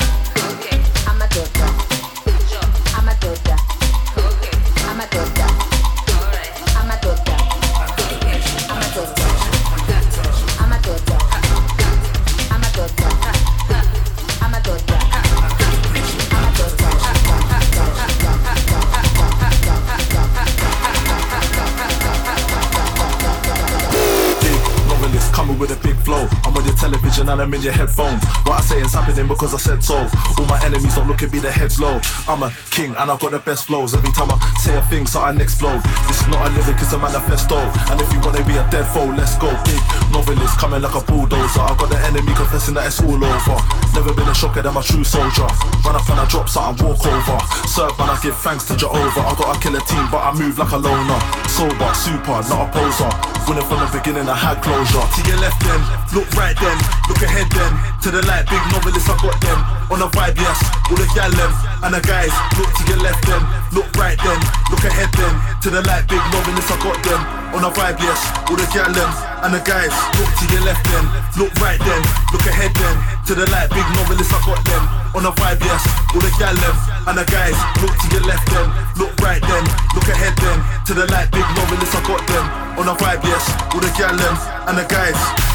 [27.29, 28.23] And I'm in your headphones.
[28.45, 29.95] What I say is happening because I said so.
[30.37, 31.99] All my enemies don't look at me, their heads low.
[32.27, 33.93] I'm a king and I've got the best flows.
[33.93, 35.81] Every time I say a thing, so I explode.
[36.07, 37.57] This is not a lyric, it's a manifesto.
[37.91, 39.49] And if you wanna be a dead foe, let's go.
[39.65, 39.81] Big
[40.15, 41.59] novelist coming like a bulldozer.
[41.59, 43.57] I got the enemy confessing that it's all over.
[43.91, 45.43] Never been a shocker than my true soldier.
[45.83, 47.37] Run up and I drop something, walk over.
[47.67, 49.27] Serve man, I give thanks to Jehovah.
[49.27, 51.19] I got a killer team, but I move like a loner.
[51.51, 53.11] Sober, super, not a poser.
[53.45, 55.03] Winning from the beginning, I had closure.
[55.03, 55.81] To your left then,
[56.15, 56.77] look right then,
[57.11, 57.71] look ahead then.
[58.01, 59.59] To the light, big novelists, I got them.
[59.91, 60.57] On a vibe, yes,
[60.89, 61.74] all the gal them.
[61.83, 63.41] And the guys, look to your left then,
[63.75, 64.39] look right then,
[64.71, 65.33] look ahead then.
[65.63, 67.21] To the light, big novelists, I got them.
[67.55, 68.19] On a vibe, yes,
[68.49, 69.11] all the gal them.
[69.43, 71.05] And the guys, look to your left then,
[71.39, 72.01] look right then,
[72.31, 72.95] look ahead then.
[73.27, 74.83] To the light, big novelists, I got them.
[75.15, 76.75] On a vibe, yes, all the gal them.
[77.07, 78.67] And the guys, look to your left then,
[78.97, 79.63] look right then,
[79.93, 80.59] look ahead then.
[80.87, 82.45] To the light, big I got them.
[82.79, 84.35] On a vibe, yes, all the gal them.
[84.67, 85.54] And the guys.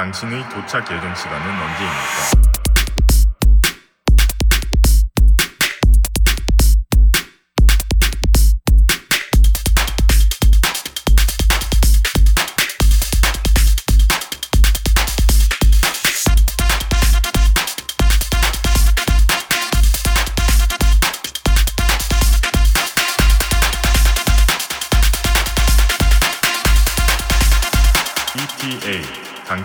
[0.00, 2.49] 당신의 도착 예정 시간은 언제입니까?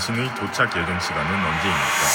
[0.05, 2.14] 당신의 도착 예정 시간은 언제입니까?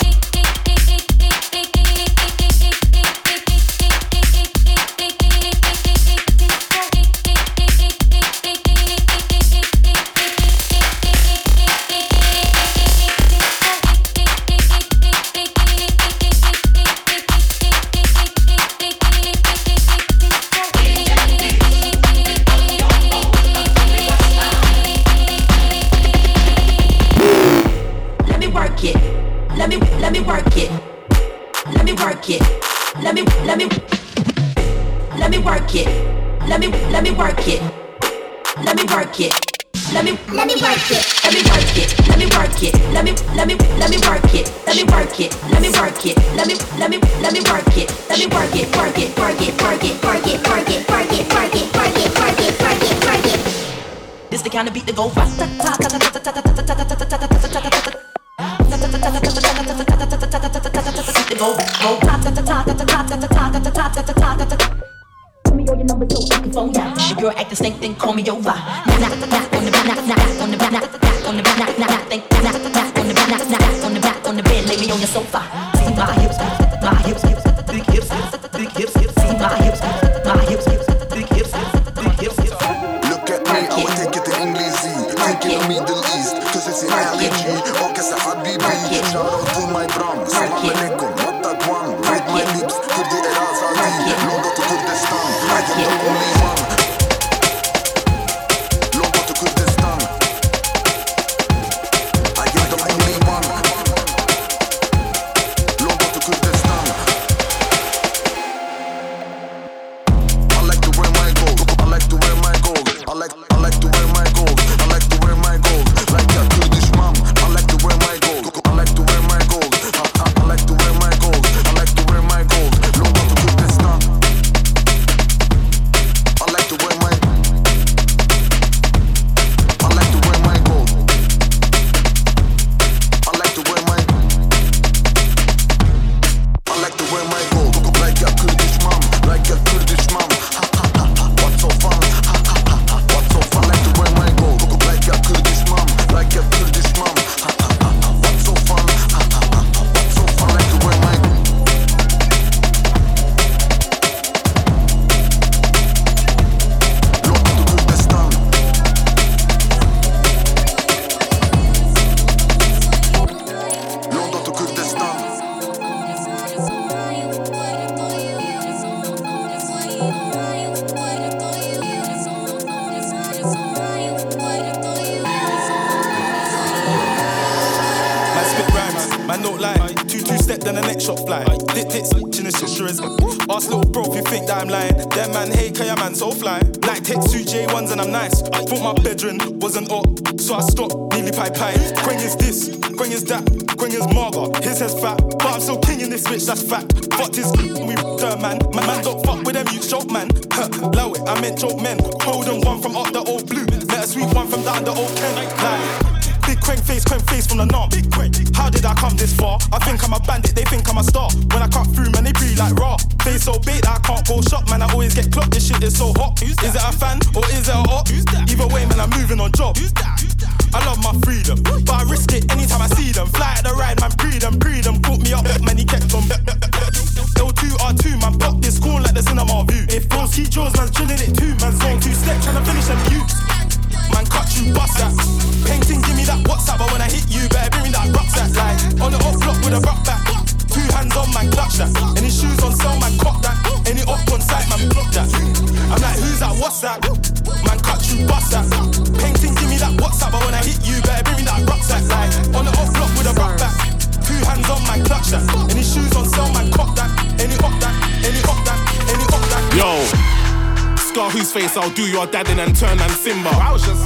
[262.20, 263.50] Face I'll do your dad in and turn and Simba.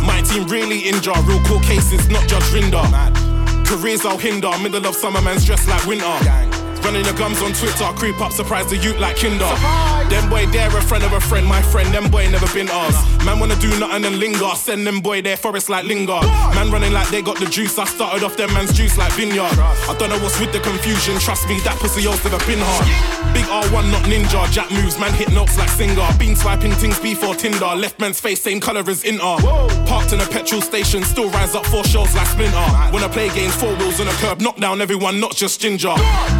[0.06, 2.84] My team really injure, real court cases, not Judge Rinder.
[3.66, 6.04] Careers I'll hinder, middle of summer man's dressed like winter.
[6.84, 9.48] Running the gums on Twitter, creep up, surprise the youth like Kinder.
[10.10, 12.94] Them boy, they're a friend of a friend, my friend, them boy never been ours.
[13.24, 16.20] Man wanna do nothing and linger, send them boy their forest like linger.
[16.54, 19.56] Man running like they got the juice, I started off them man's juice like vineyard.
[19.58, 23.13] I don't know what's with the confusion, trust me, that pussy yours never been hard.
[23.44, 26.08] Big R1, not ninja, jack moves, man hit notes like singer.
[26.18, 29.36] Been swiping things before Tinder, left man's face, same colour as Inter.
[29.84, 32.56] Parked in a petrol station, still rise up four shells like Splinter.
[32.90, 35.94] When I play games, four wheels on a curb, knock down everyone, not just ginger.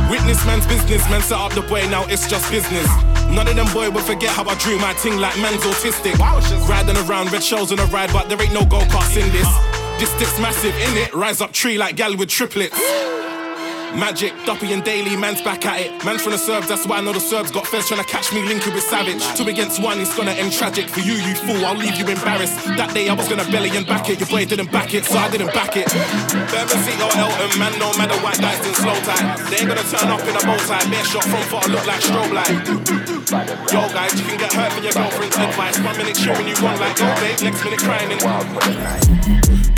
[0.08, 2.88] Witness man's business, man set up the boy, now it's just business.
[3.28, 6.16] None of them boy will forget how I drew my ting like man's autistic.
[6.68, 9.48] Riding around red shells on a ride, but there ain't no go karts in this.
[10.00, 12.80] This stick's massive in it, rise up tree like gal with triplets.
[13.96, 16.04] Magic, Duppy and Daily, man's back at it.
[16.04, 18.32] Man's from the Serbs, that's why I know the Serbs got feds trying to catch
[18.32, 19.22] me linking with Savage.
[19.38, 20.88] Two against one, it's gonna end tragic.
[20.90, 22.58] For you, you fool, I'll leave you embarrassed.
[22.74, 24.18] That day I was gonna belly and back it.
[24.18, 25.86] Your boy didn't back it, so I didn't back it.
[26.50, 29.38] Bermondsey or Eltham, man, no matter what dice in slow time.
[29.46, 30.82] They ain't gonna turn up in a bow tie.
[30.90, 32.50] Bare shot from far, look like strobe light.
[33.70, 35.78] Yo, guys, you can get hurt for your girlfriend's advice.
[35.78, 38.10] One minute cheering you on like, oh, babe, next minute crying.
[38.10, 38.18] In.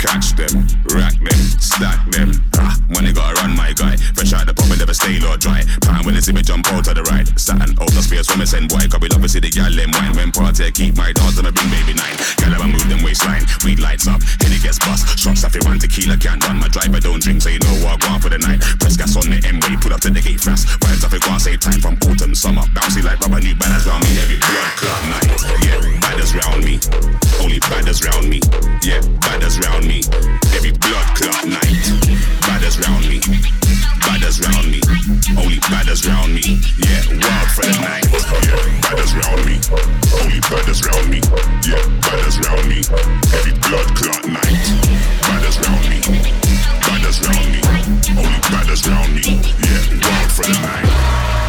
[0.01, 2.46] Catch them, rack them, stack them.
[2.57, 3.95] Ah, money gotta run, my guy.
[4.17, 5.63] Fresh out the pub and never stay or dry.
[5.81, 7.27] Pound when they see me jump out to the right.
[7.27, 8.81] Out the space when me send boy.
[8.97, 10.13] We love to see the gal them wine.
[10.17, 12.17] When party, keep my dogs and I bring baby nine.
[12.41, 13.45] Gal ever move them waistline.
[13.63, 15.05] Weed lights up, and it gets bust.
[15.19, 16.57] Shots off one tequila can't run.
[16.57, 18.61] My driver don't drink, so you know what I want for the night.
[18.81, 20.65] Press gas on the M-way, put up to the gate fast.
[20.81, 22.65] Vibes off it, and save time from autumn, summer.
[22.73, 24.17] Bouncy like rubber, new banners round me.
[24.17, 25.29] Every blood clot night.
[25.61, 26.75] Yeah, badders round me.
[27.37, 28.41] Only badders round me.
[28.81, 30.01] Yeah, badders round me.
[30.57, 32.46] Every blood clot night.
[32.47, 33.19] Badders round me.
[33.99, 34.79] Badders round me.
[35.37, 36.59] Only badders round me.
[36.79, 38.07] Yeah, wild for the night.
[38.07, 39.59] Yeah, badders round me.
[40.23, 41.19] Only badders round me.
[41.67, 42.79] Yeah, badders round me.
[43.35, 44.63] Every blood clot night.
[45.27, 45.99] Badders round me.
[46.87, 47.59] Badders round me.
[48.15, 49.43] Only badders round me.
[49.67, 51.46] Yeah, wild for the night.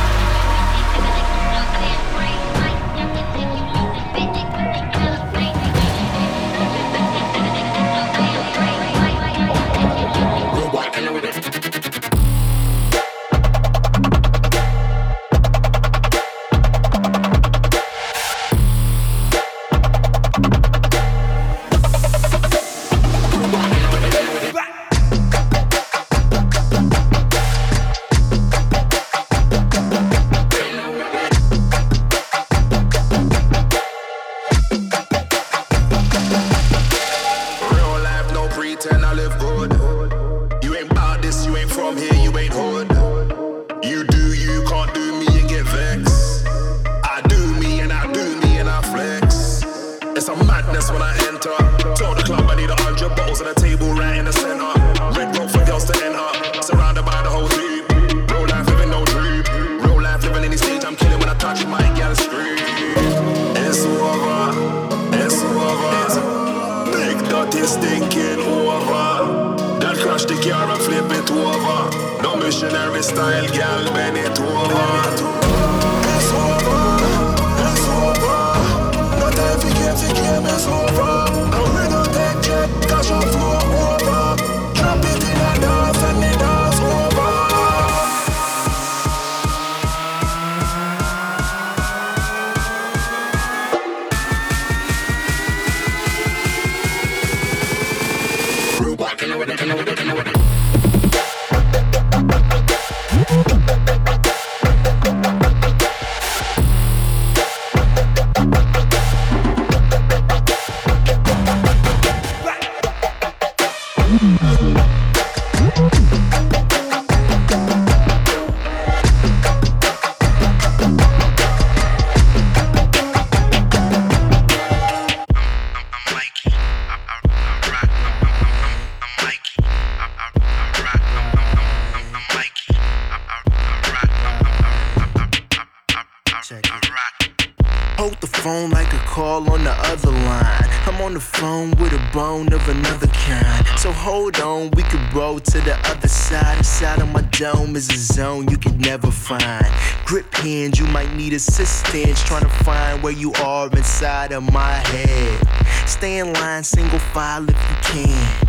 [153.09, 155.89] Where you are inside of my head.
[155.89, 158.49] Stay in line, single file if you can.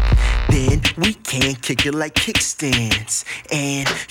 [0.49, 3.23] then we can kick it like kickstands.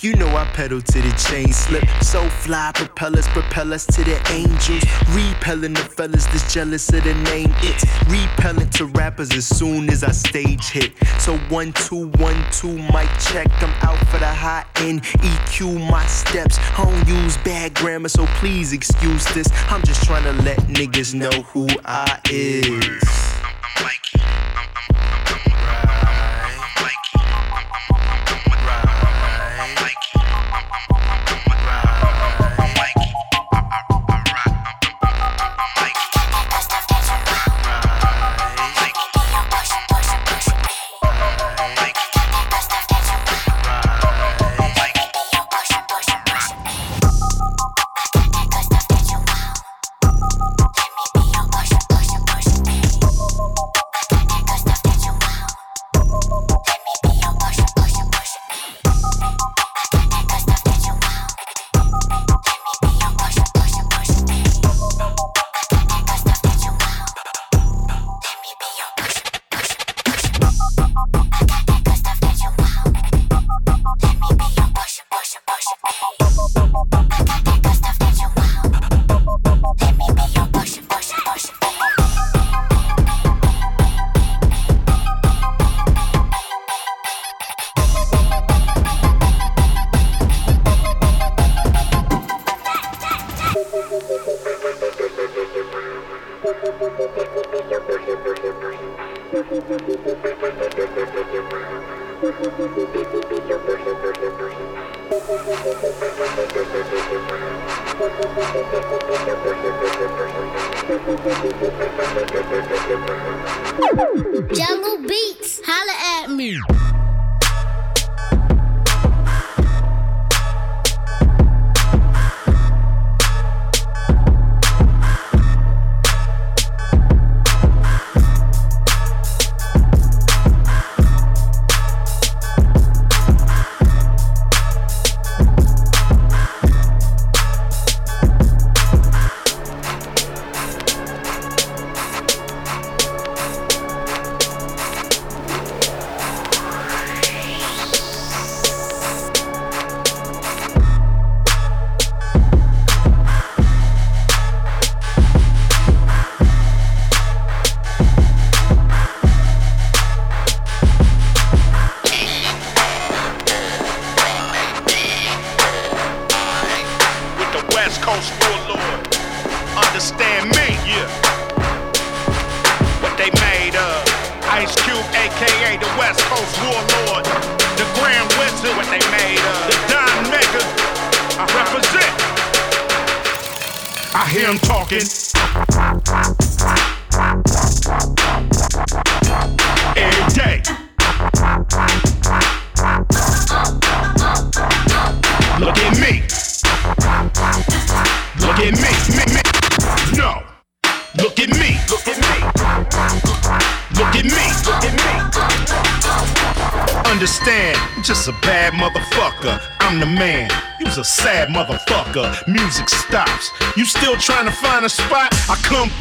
[0.09, 1.85] You know I pedal to the chain slip.
[2.01, 4.83] So fly, propellers propel us to the angels.
[5.11, 7.53] Repelling the fellas that's jealous of the name.
[7.59, 10.95] It's repelling to rappers as soon as I stage hit.
[11.19, 13.49] So one, two, one, two, mic check.
[13.63, 15.03] I'm out for the high end.
[15.03, 16.57] EQ my steps.
[16.59, 19.49] I don't use bad grammar, so please excuse this.
[19.69, 23.38] I'm just trying to let niggas know who I is.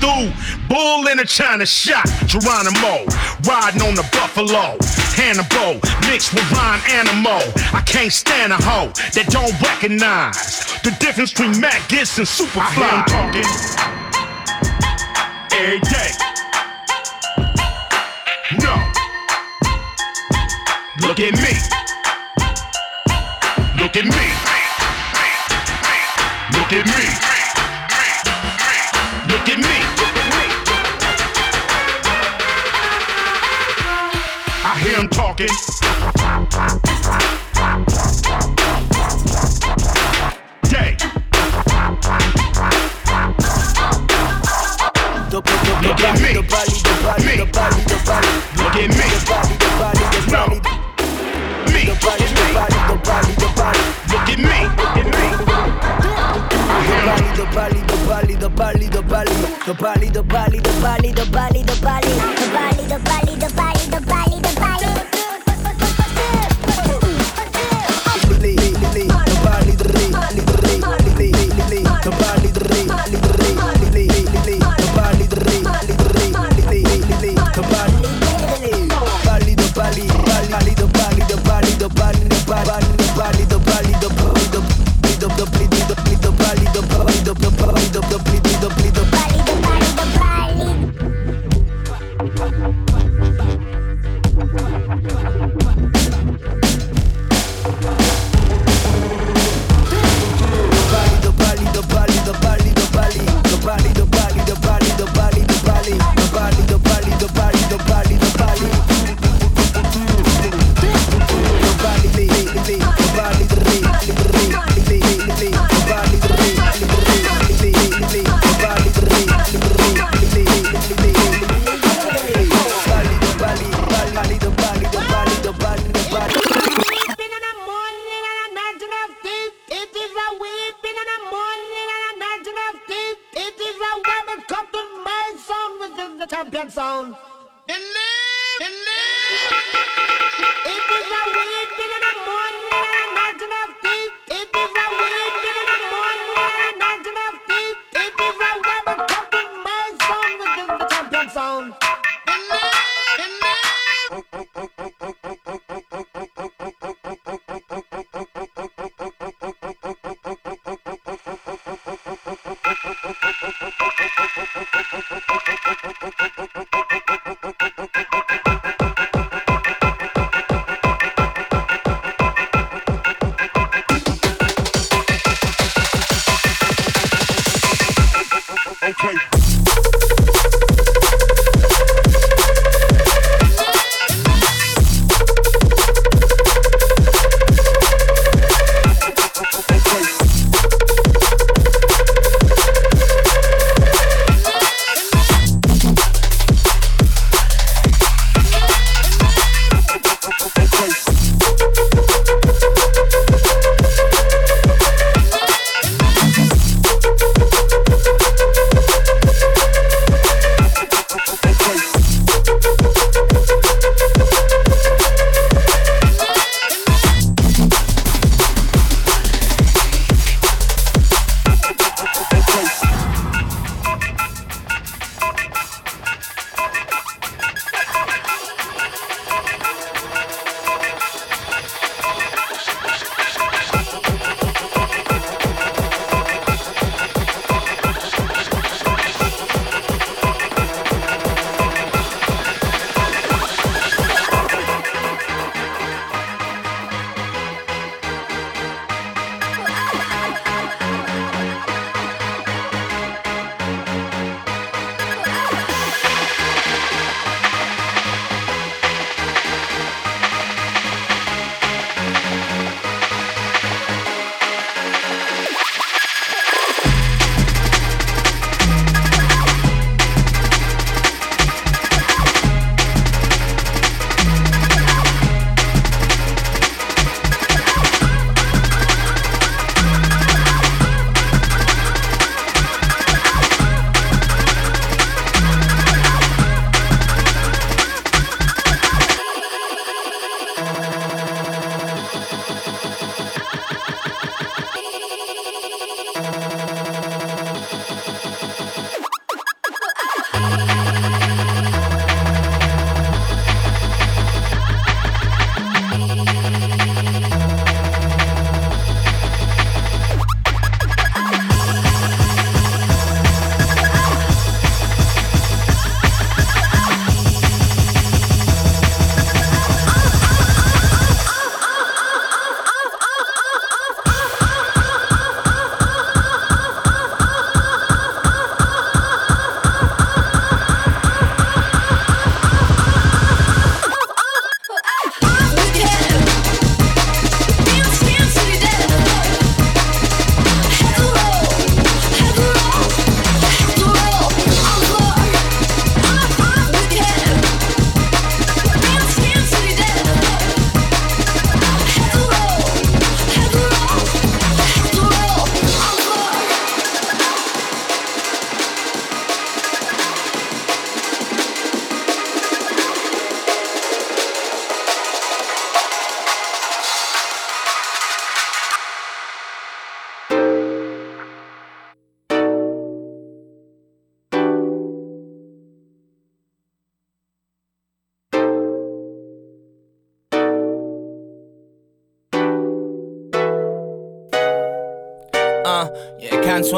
[0.08, 0.32] Through.
[0.70, 2.08] Bull in a China shot.
[2.26, 3.06] Geronimo.
[3.44, 4.78] Riding on the buffalo.
[5.16, 5.80] Hannibal.
[6.10, 7.42] Mixed with Ron Animal.
[7.74, 12.78] I can't stand a hoe that don't recognize the difference between Matt Gitz and Superfly.
[12.78, 13.77] I hear him talking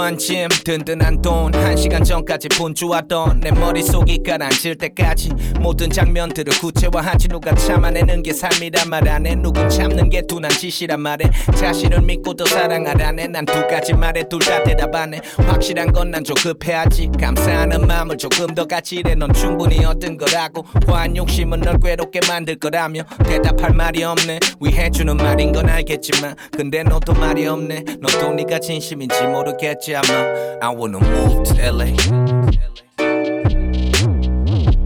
[0.09, 1.53] 간소한 짐 든든한 돈.
[1.53, 5.29] 한 시간 전까지 분주하던 내 머릿속이 가라앉을 때까지
[5.59, 9.35] 모든 장면들을 구체화하지 누가 참아내는 게 삶이란 말 안해.
[9.35, 13.27] 누군 참는 게 둔한 짓이란 말해 자신을 믿고 더 사랑하라네.
[13.27, 15.21] 난 두 가지 말에 둘 다 대답하네.
[15.37, 17.09] 확실한 건 난 조급해하지.
[17.19, 19.13] 감사하는 마음을 조금 더 가지래.
[19.15, 20.63] 넌 충분히 얻은 거라고.
[20.87, 24.39] 과한 욕심은 널 괴롭게 만들 거라며 대답할 말이 없네.
[24.61, 27.83] 위해주는 말인 건 알겠지만 근데 너도 말이 없네.
[27.99, 30.13] 너도 네가 진심인지 모르겠지 아마
[30.61, 31.91] I wanna move to LA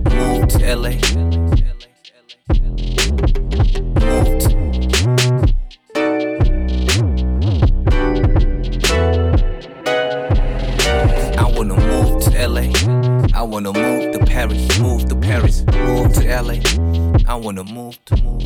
[0.10, 0.98] Move to LA
[4.02, 4.50] Move to
[11.38, 12.74] I wanna move to LA.
[13.36, 16.58] I wanna move to Paris, move to Paris, move to LA.
[17.28, 18.42] I wanna move, to move.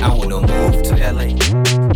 [0.00, 1.34] I wanna move to LA.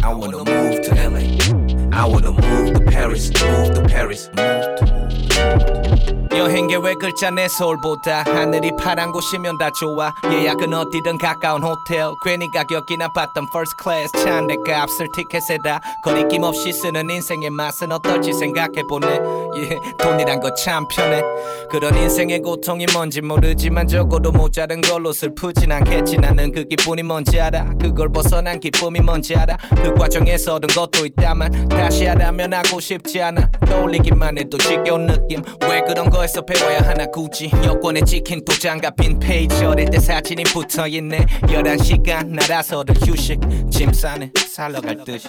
[0.03, 1.61] I wanna move to LA.
[1.94, 5.91] I wanna move to Paris, move to Paris, move to
[6.36, 10.12] 여행 계획 글자 내 서울보다 하늘이 파란 곳이면 다 좋아.
[10.30, 12.05] 예약은 어디든 가까운 호텔.
[12.24, 14.12] 괜히 가격이 나빴던 first class.
[14.24, 19.20] 차인데 값을 티켓에 다 거리낌 없이 쓰는 인생의 맛은 어떨지 생각해보네.
[19.56, 21.22] 예, 돈이란 거 참 편해.
[21.70, 26.16] 그런 인생의 고통이 뭔지 모르지만 적어도 모자른 걸로 슬프진 않겠지.
[26.18, 27.74] 나는 그 기분이 뭔지 알아.
[27.80, 29.56] 그걸 벗어난 기쁨이 뭔지 알아.
[29.82, 33.51] 그 과정에서 얻은 것도 있다만 다시 하라면 하고 싶지 않아.
[33.66, 35.43] 떠올리기만 해도 지겨운 느낌.
[35.68, 41.26] 왜 그런 거에서 배워야 하나 굳이 여권에 찍힌 도장과 빈 페이지 어릴 때 사진이 붙어있네
[41.44, 43.40] 11시간 날아서도 휴식
[43.72, 45.28] 짐 싸네 살러 갈 듯이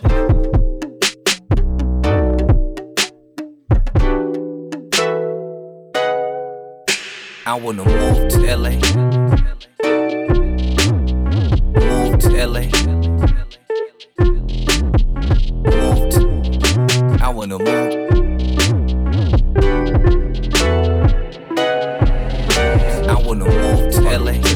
[7.44, 8.78] I wanna move to LA.
[11.72, 12.68] Move to LA.
[15.64, 17.18] Move to.
[17.22, 18.11] I wanna move.
[23.33, 24.52] I wanna move to LA.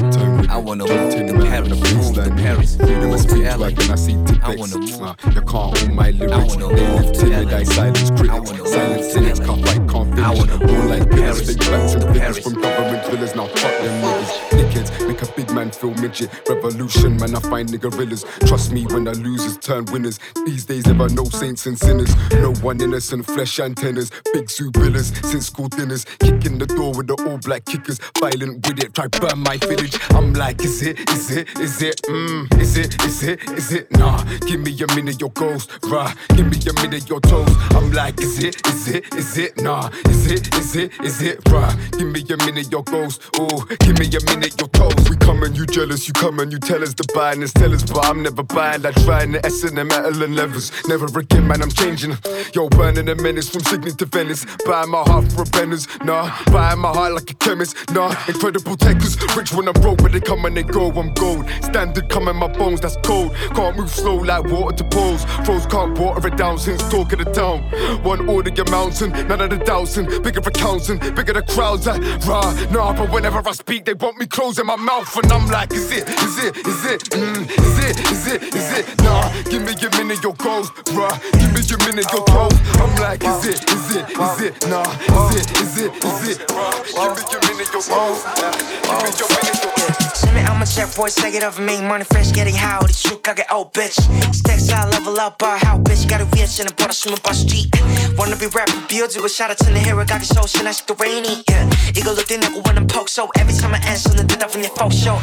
[0.68, 1.94] I wanna move to Paris.
[1.94, 2.78] Move to Paris.
[2.78, 3.56] Move to LA.
[3.56, 5.02] Like when I see tip I wanna move.
[5.02, 6.56] uh, You can't all my lyrics.
[6.58, 7.58] They live to timid, LA.
[7.60, 8.50] I silence critics.
[8.74, 10.20] Silence cynics, can't fight, can't.
[10.20, 11.48] I wanna All move like Paris.
[11.48, 12.40] big Move and Paris.
[12.40, 13.34] from government villas.
[13.34, 14.50] Now fuck them niggas.
[14.50, 16.30] Dickheads make a big man feel midget.
[16.50, 18.26] Revolution, man, I find nigga gorillas.
[18.46, 20.20] Trust me when the losers turn winners.
[20.46, 22.14] These days there are no saints and sinners.
[22.34, 24.12] No one innocent, flesh antennas.
[24.34, 26.04] Big zoo billers, since school dinners.
[26.20, 28.00] Kicking the door with the all black kickers.
[28.20, 29.98] Violent with it, try burn my village.
[30.10, 33.92] I'm like, is it, is it, is it, mmm, is it, is it, is it?
[33.92, 36.14] Nah, give me a minute, your ghost, rah.
[36.36, 37.54] Give me a minute, your toes.
[37.72, 39.62] I'm like, is it, is it, is it?
[39.62, 41.74] Nah, is it, is it, is it, rah.
[41.98, 43.22] Give me a minute, your ghost.
[43.36, 45.10] Oh, give me a minute, your toes.
[45.10, 47.74] We come and you jealous, you come and you tell us to buy and tell
[47.74, 48.86] us, but I'm never buying.
[48.86, 50.72] I try in S and metal and levers.
[50.88, 52.18] Never again, man, I'm changing.
[52.54, 54.46] Yo, burning a menace from Sydney to Venice.
[54.66, 56.32] Buying my heart for a benders, nah.
[56.52, 58.16] Buying my heart like a chemist, nah.
[58.28, 60.90] Incredible takers, rich when I'm broke, but they come and they go.
[60.90, 61.48] I'm gold.
[61.62, 63.36] Standard come in my bones, that's cold.
[63.54, 65.26] Can't move slow like water to poles.
[65.46, 67.62] Froze can't water it down since talk of the town.
[68.04, 70.06] One order your mountain, none of the doubting.
[70.24, 72.54] Bigger the counting, bigger the crowds at rah.
[72.72, 75.92] Nah, but whenever I speak, they want me closing my mouth, and I'm like, is
[75.92, 78.86] it, is it, is it, mm, is it, is it, is it?
[79.04, 81.20] Nah, give me your minute, your goals, rah.
[81.34, 82.58] Give me your minute, your toes.
[82.80, 84.68] I'm like, is it, is it, is it?
[84.70, 84.88] Nah,
[85.20, 86.52] is it, is it, is it?
[86.52, 86.72] Rah.
[86.88, 88.24] Give me your minute, your goals.
[88.24, 91.83] Give me your minute, your Send me I'm a jet boy, take it off me.
[91.83, 93.99] Money fresh, getting how the shoot, I get old bitch.
[94.33, 96.07] Stacks I level up, bar how bitch.
[96.07, 97.71] got a 위에서는 벌어쓰면 버스지.
[98.17, 101.43] Wanna be rapper, 비워주고 샤라트는 hero, 가게 소신 아직도 rainy.
[101.51, 101.67] Yeah.
[101.97, 105.19] 이걸로 뛰내고 원한 poke, so every time I answer, 는 대답은 내 folk show.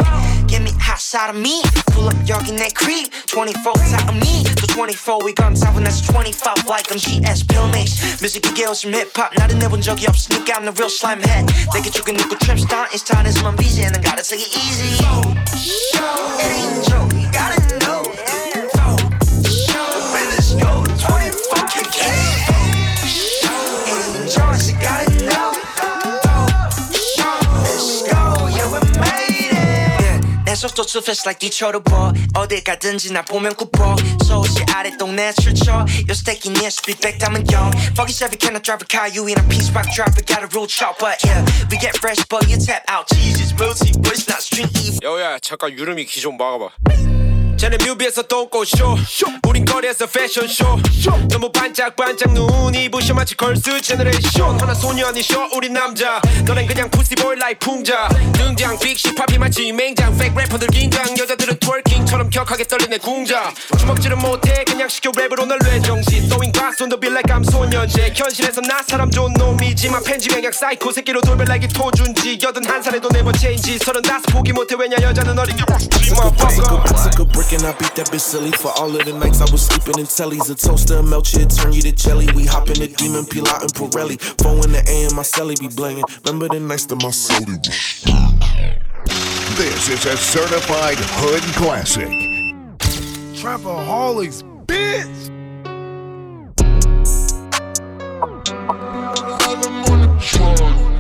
[0.47, 1.63] Get me hot side of me,
[1.95, 3.07] pull up 여기 내 creep.
[3.27, 7.47] 24 top of me, 또 24 we gon' top and that's 25 like I'm GS
[7.47, 8.19] pill mix.
[8.19, 11.47] music 이게 웃음 힙합, 나를 내본 적이 없으니까 I'm the real slime head.
[11.73, 14.97] 내게 죽은 누구 trap star, 인스타에서만 busy, and I gotta take it easy.
[15.16, 17.83] Ain't joke, you gotta
[30.53, 33.95] Yeah, 내 속도 too fast like 뒤쳐도 버 어딜 가든지 나 보면 굽어
[34.25, 38.37] 서울시 아래 동네 출처 Your steak in your speed back 담은 영 Fuck it, Chevy
[38.37, 41.43] cannot drive a car You in a piece rock driver got a real chopper Yeah,
[41.69, 45.39] we get fresh but you tap out Jesus, booty, but it's not street evil 여야
[45.39, 47.12] 잠깐 유름이 기 좀 막아봐
[47.56, 48.96] 쟤네 뮤비에서 똥꼬쇼.
[49.48, 50.78] 우린 거리에서 패션쇼.
[51.28, 56.20] 너무 반짝반짝 눈이 부셔 마치 걸스 제너레이션 하나 소년이셔 우린 남자.
[56.44, 58.08] 너넨 그냥 푸시보이 라이 풍자.
[58.32, 60.16] 등장 빅시 팝이 마치 맹장.
[60.18, 61.04] 팩 래퍼들 긴장.
[61.16, 63.52] 여자들은 트월킹처럼 격하게 떨리네 궁자.
[63.78, 64.64] 주먹질은 못해.
[64.66, 68.12] 그냥 시켜 랩으로 널 뇌정지 Throwing glass on the beat like I'm 소년제.
[68.14, 72.38] 현실에서 나 사람 좋은 놈이지만 팬지 그냥 사이코 새끼로 돌면 like 토준지.
[72.42, 74.74] 여든 한 살에도 never change 서른다섯 포기 못해.
[74.78, 75.64] 왜냐 여자는 어린 게
[77.44, 78.52] I took a brick and I beat that bitch silly.
[78.52, 80.50] For all of the nights I was sleeping in tellies.
[80.50, 82.26] A toaster melt you, turn you to jelly.
[82.34, 84.20] We hop in the demon, peel out in Pirelli.
[84.40, 88.04] Four in the AM, my celly be blingin' Remember the nights that my celly was
[89.56, 92.08] This is a certified hood classic.
[93.36, 95.30] Trapaholics, bitch.
[99.06, 100.93] I took a brick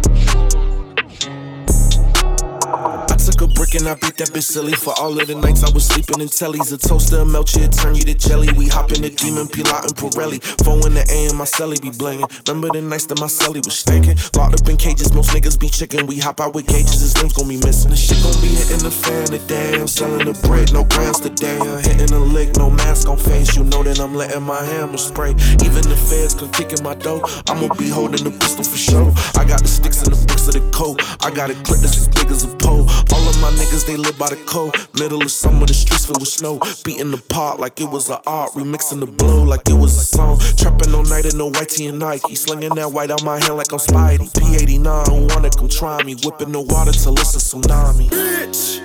[3.76, 4.72] and I beat that bitch silly.
[4.72, 6.72] For all of the nights I was sleeping in tellies.
[6.72, 8.52] A toaster melt you, turn you to jelly.
[8.52, 10.38] We hop in the demon, out in Pirelli.
[10.62, 12.28] Four in the AM, my celly be blingin'.
[12.46, 14.16] Remember the nights that my celly was stinking?
[14.36, 16.06] Locked up in cages, most niggas be chicken.
[16.06, 17.90] We hop out with gauges, his limbs gon' be missing.
[17.90, 19.80] The shit gon' be hitting the fan today.
[19.80, 21.58] I'm selling the bread, no grams today.
[21.58, 23.56] I'm hitting a lick, no mask on face.
[23.56, 25.34] You know that I'm letting my hammer spray.
[25.66, 27.22] Even the feds come kicking my door.
[27.48, 29.10] I'ma be holding the pistol for sure.
[29.34, 31.02] I got the sticks and the bricks of the coat.
[31.24, 32.86] I got a clip that's as big as a pole.
[32.86, 34.74] All of my niggas, they live by the code.
[34.98, 36.58] Middle of summer, the streets filled with snow.
[36.84, 38.52] Beating the pot like it was an art.
[38.52, 40.38] Remixing the blow like it was a song.
[40.56, 42.28] Trapping all night in no white tee and Nike.
[42.28, 44.30] He slinging that white out my hand like I'm Spidey.
[44.32, 46.14] P89, who wanna come try me?
[46.24, 48.08] Whipping the water till it's a tsunami.
[48.10, 48.80] Bitch.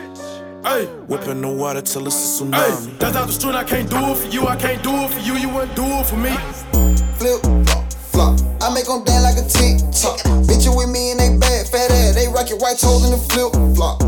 [0.65, 0.85] Hey.
[1.07, 2.99] Whipping the water till it's a Hey, tsunami.
[2.99, 3.55] that's out the street.
[3.55, 4.47] I can't do it for you.
[4.47, 5.33] I can't do it for you.
[5.35, 6.31] You wouldn't do it for me.
[7.19, 8.39] flip, flop, flop.
[8.61, 10.19] I make them dance like a tick tock.
[10.47, 12.15] Bitch, you with me and they bad, fat ass.
[12.15, 14.01] They rock your white toes in the flip, flop.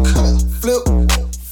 [0.61, 0.85] Flip,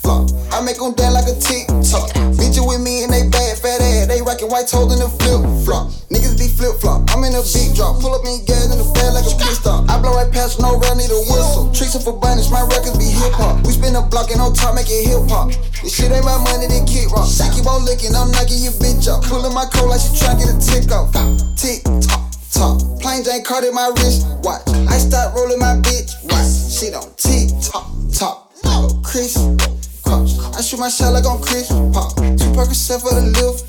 [0.06, 0.30] flop.
[0.54, 2.14] I make them dance like a tick tock.
[2.38, 4.06] Bitch, you with me and they bad, fat ass.
[4.06, 5.90] They rock your white toes in the flip, flop.
[6.14, 7.10] Niggas be flip flop.
[7.10, 7.98] I'm in a big drop.
[8.06, 9.90] Pull up in gas in the bed like a pit stop.
[9.90, 11.74] I blow right past no rail, need a whistle.
[11.74, 13.66] Tricks for bunnies, my records be hip hop.
[13.66, 15.50] We spin a block and on top, make it hip hop.
[15.82, 17.26] This shit ain't my money, then kick rock.
[17.26, 19.26] She keep on licking, I'm knocking your bitch up.
[19.26, 21.10] Pulling my coat like she tryna get a tick off.
[21.58, 22.78] Tick tock, top.
[23.02, 24.70] Plain Jane card in my wrist, watch.
[24.86, 26.46] I start rolling my bitch, watch.
[26.70, 28.49] She don't tick tock, top.
[29.10, 29.34] Chris,
[30.04, 30.38] cross.
[30.56, 32.16] I shoot my shot like on Chris, pop.
[32.16, 33.66] Two Percocet for the lift.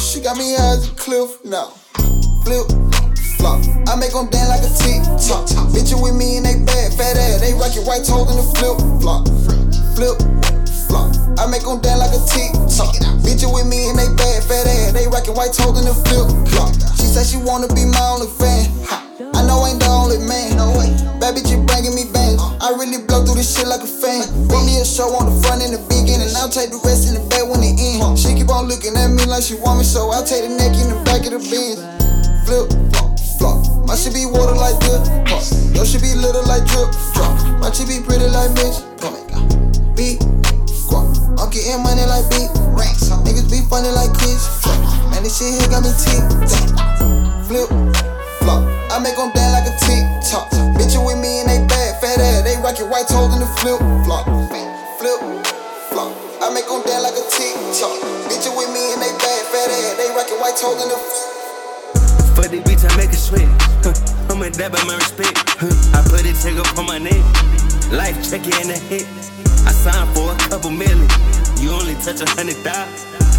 [0.00, 1.72] She got me as a cliff, now.
[2.44, 2.66] Flip,
[3.38, 3.64] flop.
[3.88, 5.48] I make them dance like a tick tock.
[5.72, 7.40] Bitch, with me and they bad, fat ass.
[7.40, 9.24] They rock your white toes in the flip, flop.
[9.96, 10.16] Flip,
[10.88, 11.08] flop.
[11.40, 12.92] I make them dance like a tick tock.
[13.24, 14.92] Bitch, with me and they bad, fat ass.
[14.92, 16.74] They rock your white toes in the flip, flop.
[17.00, 18.68] She said she wanna be my only fan.
[18.92, 19.00] Ha.
[19.34, 20.56] I know I ain't the only man.
[20.56, 20.92] No way.
[21.32, 22.21] Bitch, you bringing me bangs.
[22.62, 24.22] I really blow through this shit like a fan.
[24.46, 26.30] Bring me a show on the front and the beginning.
[26.30, 28.14] And I'll take the rest in the back when it end.
[28.14, 30.70] She keep on looking at me like she want me, so I'll take the neck
[30.78, 31.82] in the back of the Benz.
[32.46, 33.58] Flip, flop, flop.
[33.82, 35.10] My shit be water like this.
[35.26, 35.42] Pop.
[35.74, 36.86] Your shit be little like drip.
[37.18, 37.34] Drop.
[37.58, 38.78] My shit be pretty like Mitch.
[39.02, 39.18] Pop.
[39.98, 40.22] Beat,
[40.86, 41.10] guap.
[41.42, 42.46] I'm getting money like beat.
[42.78, 43.10] Racks.
[43.26, 44.46] Niggas be funny like Chris.
[45.10, 46.22] Man, this shit here got me tick.
[47.50, 47.66] Flip,
[48.38, 48.62] flop.
[48.86, 50.46] I make them dance like a tick tock.
[50.78, 51.41] Bitch, you with me
[52.92, 54.28] white toes in the flip flop.
[55.00, 55.20] Flip,
[55.88, 56.12] flop.
[56.44, 57.96] I make them dance like a tick tock.
[58.28, 59.96] Bitch, you with me and they bad, fat ass.
[59.96, 60.98] They rock your white toes in the
[62.36, 63.48] For the bitch, I make it sweat.
[63.80, 63.96] Huh,
[64.28, 65.40] I'm a dab my respect.
[65.56, 67.24] Huh, I put it check up on my neck.
[67.90, 69.08] Life check it in the hit.
[69.64, 71.08] I signed for a couple million.
[71.64, 73.31] You only touch a hundred thousand.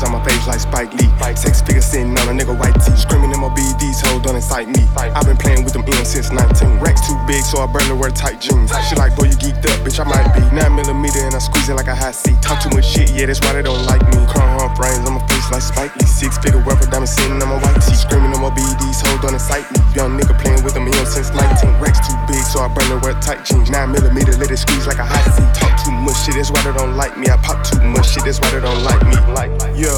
[0.00, 1.10] On my face like Spike Lee.
[1.36, 2.96] Six figures sitting on a nigga white tee.
[2.96, 4.80] Screaming in my BDs, hold don't incite me.
[4.96, 6.80] I've been playing with them M's since 19.
[6.80, 8.72] Racks too big, so I burn to wear tight jeans.
[8.88, 10.40] She like, boy, you geeked up, bitch, I might be.
[10.56, 12.40] 9 millimeter and I squeeze it like a high seat.
[12.40, 14.20] Talk too much shit, yeah, that's why they don't like me.
[14.28, 16.06] Chrome Hearts frames on my face like Spike Lee.
[16.06, 17.96] Six figure rapper, diamond sitting on my white tee.
[17.96, 19.80] Screaming in my BDs, hold don't incite me.
[19.92, 21.76] Young nigga playing with them M's since 19.
[21.80, 23.70] Racks too big, so I burn to wear tight jeans.
[23.70, 25.50] 9 millimeter, let it squeeze like a high seat.
[25.56, 27.28] Talk too much shit, that's why they don't like me.
[27.28, 29.16] I pop too much shit, that's why they don't like me.
[29.32, 29.89] Like, yeah.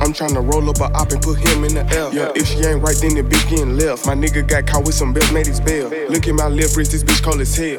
[0.00, 2.14] I'm tryna roll up a op and put him in the L.
[2.14, 4.06] Yeah, if she ain't right, then the bitch getting left.
[4.06, 5.90] My nigga got caught with some bells, made his bail.
[6.08, 7.76] Look at my left wrist, this bitch cold as hell.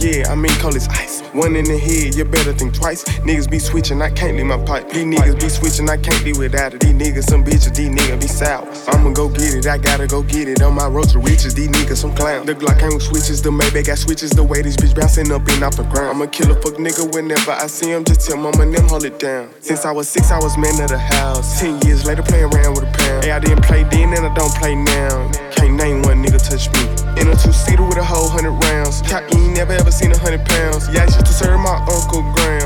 [0.00, 1.20] Yeah, I mean cold as ice.
[1.36, 3.04] One in the head, you better think twice.
[3.20, 4.88] Niggas be switching, I can't leave my pipe.
[4.88, 6.80] These niggas be switching, I can't be without it.
[6.80, 8.66] These niggas some bitches, these niggas be sour.
[8.88, 10.62] I'ma go get it, I gotta go get it.
[10.62, 12.46] On my road to riches, these niggas some clown.
[12.46, 14.30] The Glock with switches, the Maybach got switches.
[14.30, 16.16] The way this bitch bouncing up and off the ground.
[16.16, 18.04] I'ma kill a fuck nigga whenever I see him.
[18.04, 19.50] Just tell mama and them hold it down.
[19.60, 21.60] Since I was six, I was man of the house.
[21.60, 23.24] Ten years later, playing around with a pound.
[23.24, 25.30] Hey, I didn't play then and I don't play now.
[25.52, 26.88] Can't name one nigga touch me.
[27.20, 29.02] In a two seater with a whole hundred rounds.
[29.02, 30.88] Cock, you ain't never ever seen a hundred pounds.
[30.92, 32.59] Yeah, used to serve my uncle grams.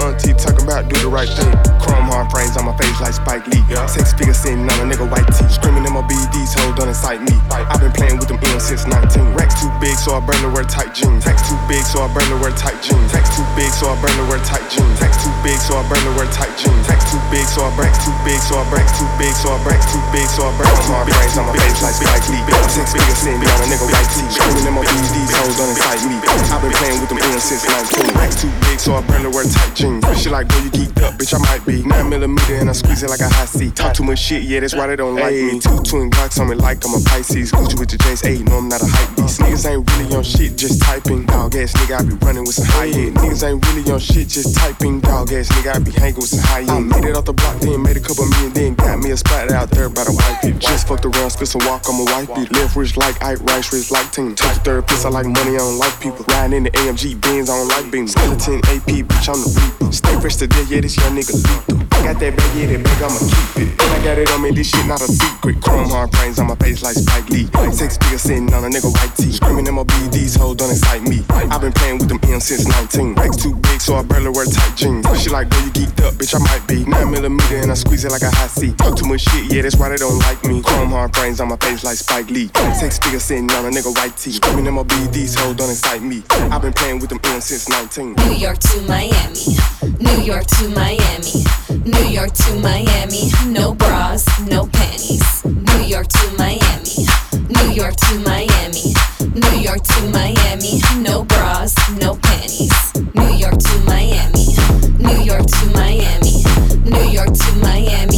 [0.00, 1.52] Auntie talking about do the right thing.
[1.80, 3.62] Chrome Heart frames on my face like Spike Lee.
[3.86, 5.48] Six figures sitting on a nigga white tee.
[5.52, 7.36] Screaming in my BDs, hold don't incite me.
[7.52, 9.36] I've been playing with them M's since 19.
[9.36, 11.24] Racks too big, so I burn to wear tight jeans.
[11.26, 13.12] Racks too big, so I burn to wear tight jeans.
[13.12, 14.96] Racks too big, so I burn to wear tight jeans.
[15.00, 16.84] Racks too big, so I burn to wear tight jeans.
[16.88, 19.58] Racks too big, so I breaks too big, so I breaks too big, so I
[19.60, 21.12] breaks too big, so I breaks too big.
[21.20, 22.42] Frames on my face like Spike Lee.
[22.72, 24.26] Six figures sitting on a nigga white tee.
[24.32, 26.16] Screaming in my BDs, hold don't incite me.
[26.48, 28.16] I've been playing with them M's since 19.
[28.16, 29.89] Racks too big, so I burn to wear tight jeans.
[30.20, 31.82] She like, boy, you geeked up, bitch, I might be.
[31.82, 33.74] 9 millimeter and I squeeze it like a hot seat.
[33.74, 35.58] Talk too much shit, yeah, that's why they don't like me.
[35.58, 37.50] Two twin Glocks on me like I'm a Pisces.
[37.52, 39.40] Gucci with the J's, ayy, no, I'm not a hype beast.
[39.40, 41.24] Niggas ain't really on shit, just typing.
[41.26, 43.16] Dog ass nigga, I be running with some high end.
[43.16, 45.00] Niggas ain't really on shit, just typing.
[45.00, 46.88] Dog ass nigga, I be hanging with some high end.
[46.88, 49.50] Made it off the block, then made a couple million, then got me a spot
[49.50, 50.60] out there by the white people.
[50.60, 52.52] Just fucked around, spit some walk, I'm a white beat.
[52.52, 54.34] Left rich like Ike, right rich like team.
[54.34, 56.24] Touch third piss, I like money, I don't like people.
[56.28, 58.12] Riding in the AMG, Benz, I don't like beams.
[58.12, 59.79] Skeleton AP, bitch, I'm the reaper.
[59.88, 61.80] Stay fresh to death, yeah, this young nigga lethal.
[61.96, 63.68] I got that bag, yeah, that bag, I'ma keep it.
[63.80, 65.60] And I got it on me, this shit not a secret.
[65.62, 67.48] Chrome Heart frames on my face like Spike Lee.
[67.72, 69.32] Six figures sitting on a nigga white tee.
[69.32, 71.24] Screaming in my BDs, hold don't excite me.
[71.30, 73.14] I've been playing with them M since 19.
[73.14, 75.04] Racks too big, so I barely wear tight jeans.
[75.20, 76.84] She like, boy, you geeked up, bitch, I might be.
[76.84, 78.78] 9 millimeter and I squeeze it like a hot seat.
[78.78, 80.62] Talk too much shit, yeah, that's why they don't like me.
[80.62, 82.50] Chrome Heart frames on my face like Spike Lee.
[82.78, 84.32] Six figures sitting on a nigga white tee.
[84.32, 86.22] Screaming in my BDs, hold don't excite me.
[86.52, 88.14] I've been playing with them M since 19.
[88.14, 91.44] New York to Miami, New York to Miami,
[91.84, 93.30] New York to Miami.
[93.46, 95.42] No bras, no panties.
[95.44, 97.06] New York to Miami,
[97.48, 98.92] New York to Miami,
[99.34, 100.80] New York to Miami.
[100.98, 102.92] No bras, no panties.
[103.14, 104.46] New York to Miami,
[104.98, 106.44] New York to Miami,
[106.84, 108.09] New York to Miami.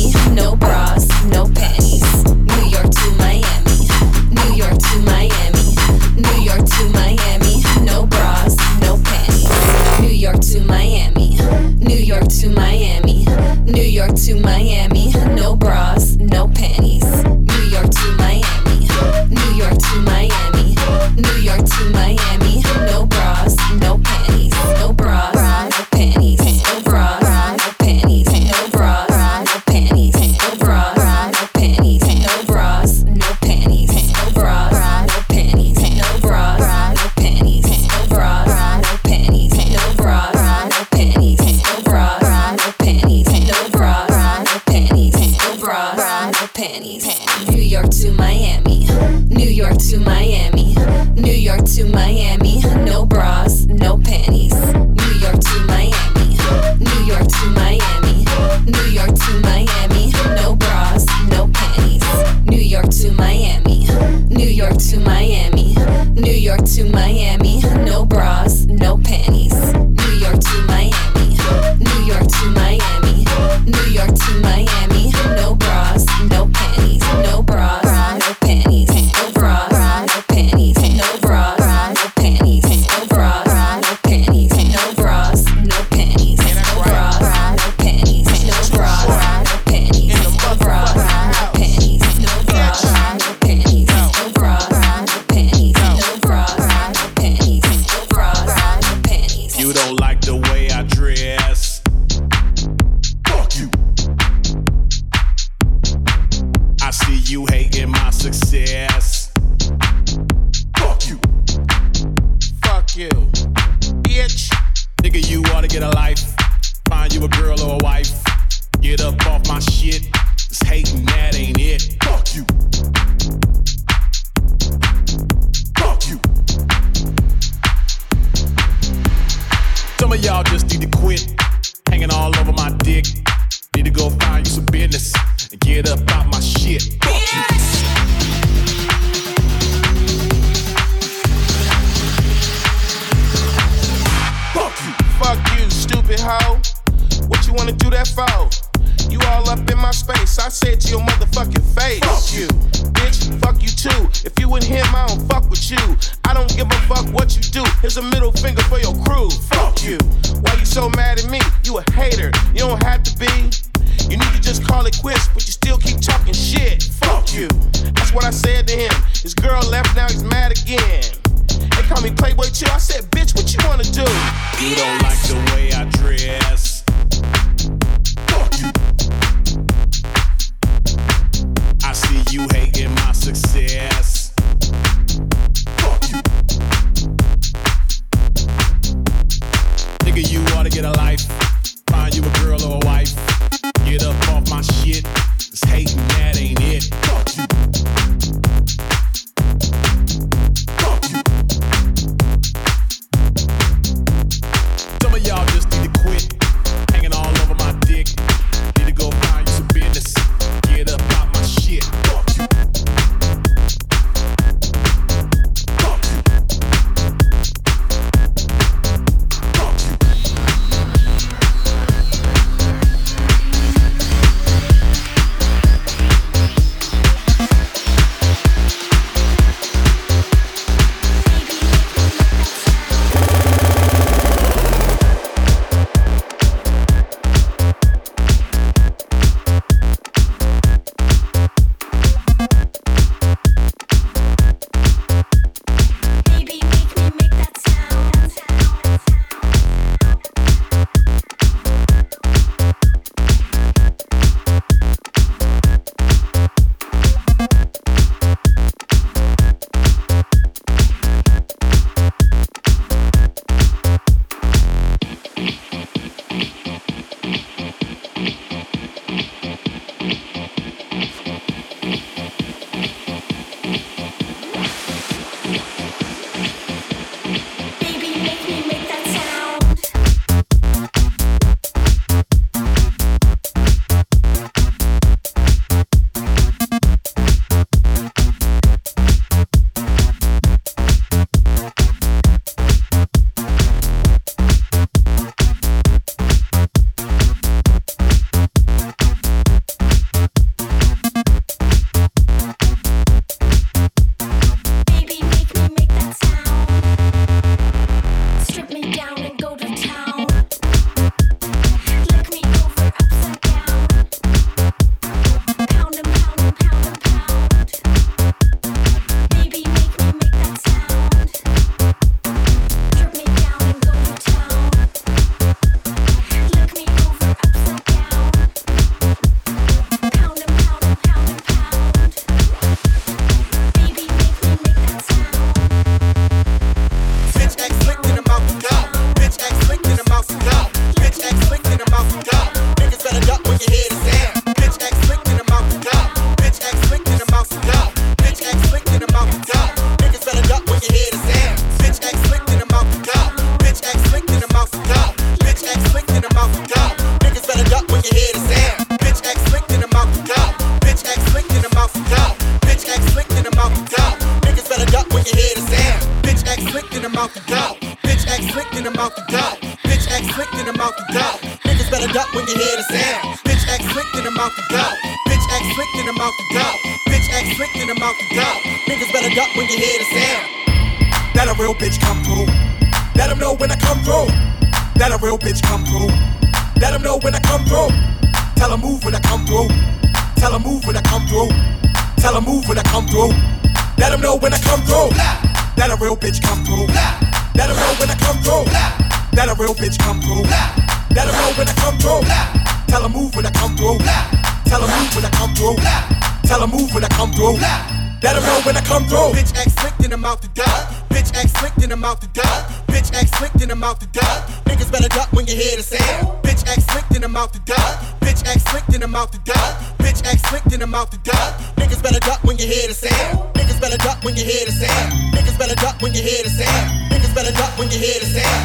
[408.53, 409.33] Know when I come through.
[409.33, 410.79] Bitch act slick, then I'm out the door.
[411.09, 412.57] Bitch act slick, then I'm out the door.
[412.93, 414.37] Bitch act slick, then I'm out the door.
[414.69, 416.43] Niggas better duck when you hear the sound.
[416.45, 417.89] Bitch act slick, then I'm out the door.
[418.21, 419.69] Bitch act slick, then I'm out the door.
[419.99, 421.47] Bitch act slick, then I'm out the door.
[421.81, 423.55] Niggas better duck when you hear the sound.
[423.57, 425.09] Niggas better duck when you hear the sound.
[425.33, 426.87] Niggas better duck when you hear the sound.
[427.11, 428.61] Niggas better duck when you hear the sound.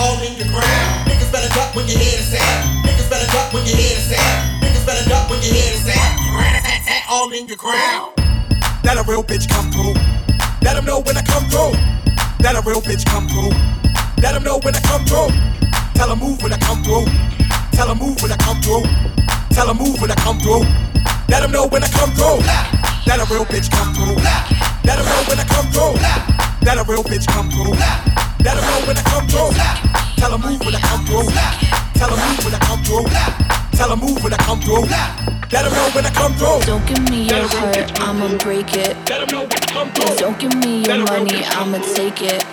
[0.00, 1.08] All in the ground.
[1.08, 2.84] Niggas better duck when you hear the sound.
[2.84, 4.62] Niggas better duck when you hear the sound.
[4.62, 6.12] Niggas better duck when you hear the sound.
[7.08, 8.31] All in the ground.
[8.82, 9.94] That a real bitch come through.
[10.62, 11.78] Let them know when I come through.
[12.42, 13.54] That a real bitch come through.
[14.22, 15.30] Let them know when I come through.
[15.94, 17.06] Tell them move when I come through.
[17.72, 18.82] Tell them move when I come through.
[19.54, 20.66] Tell them move when I come through.
[21.30, 22.42] Let them know when I come through.
[23.06, 24.18] That a real bitch come through.
[24.82, 25.94] Let them know when I come through.
[26.66, 27.78] That a real bitch come through.
[28.42, 29.54] Let them know when I come through.
[30.18, 31.30] Tell them move when I come through.
[31.94, 33.61] Tell them move when I come through.
[33.72, 34.86] Tell them move when I come through.
[35.52, 36.60] Let them know when I come through.
[36.64, 38.96] Don't give me your heart, I'ma break it.
[39.08, 39.24] Yeah,
[40.16, 42.44] don't give me your money, I'ma take it.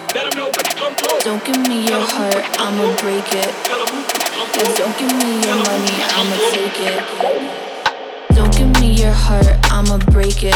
[1.24, 3.54] Don't give me your heart, I'ma break it.
[4.76, 7.00] Don't give me your money, I'ma take it.
[8.36, 10.56] Don't give me your heart, I'ma break it.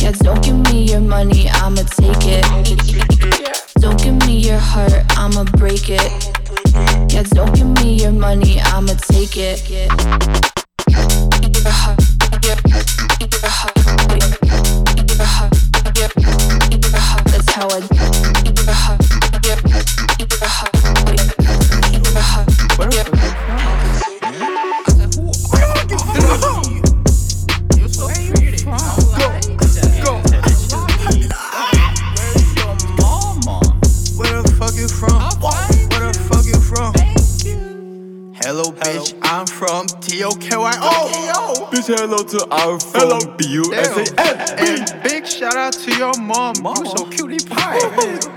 [0.00, 2.44] Yeah, don't give me your money, I'ma take it.
[3.80, 6.43] Don't give me your heart, I'ma break it.
[6.74, 9.62] Yeah, don't give me your money, I'ma take it.
[17.26, 18.14] That's how I.
[38.56, 39.18] Hello, bitch.
[39.22, 41.68] I'm from T-O-K-Y-O.
[41.72, 45.02] Bitch, hello to our from B-U-S-A-N.
[45.02, 46.54] Big shout out to your mom.
[46.64, 47.80] You so cutie pie.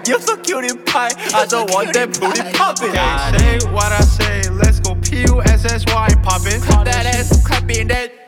[0.08, 1.12] you so cutie pie.
[1.36, 2.94] I don't want that booty poppin'.
[3.38, 4.50] Say what I say.
[4.50, 6.62] Let's go P-U-S-S-Y poppin'.
[6.84, 8.27] That ass clapping that.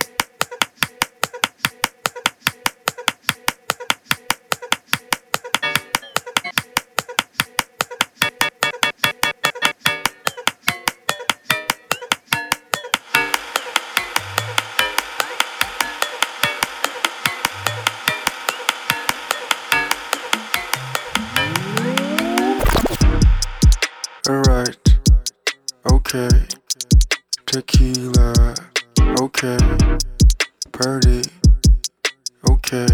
[26.13, 26.45] Okay.
[27.45, 28.55] Tequila,
[29.21, 29.57] okay.
[30.71, 31.21] Party,
[32.49, 32.87] okay.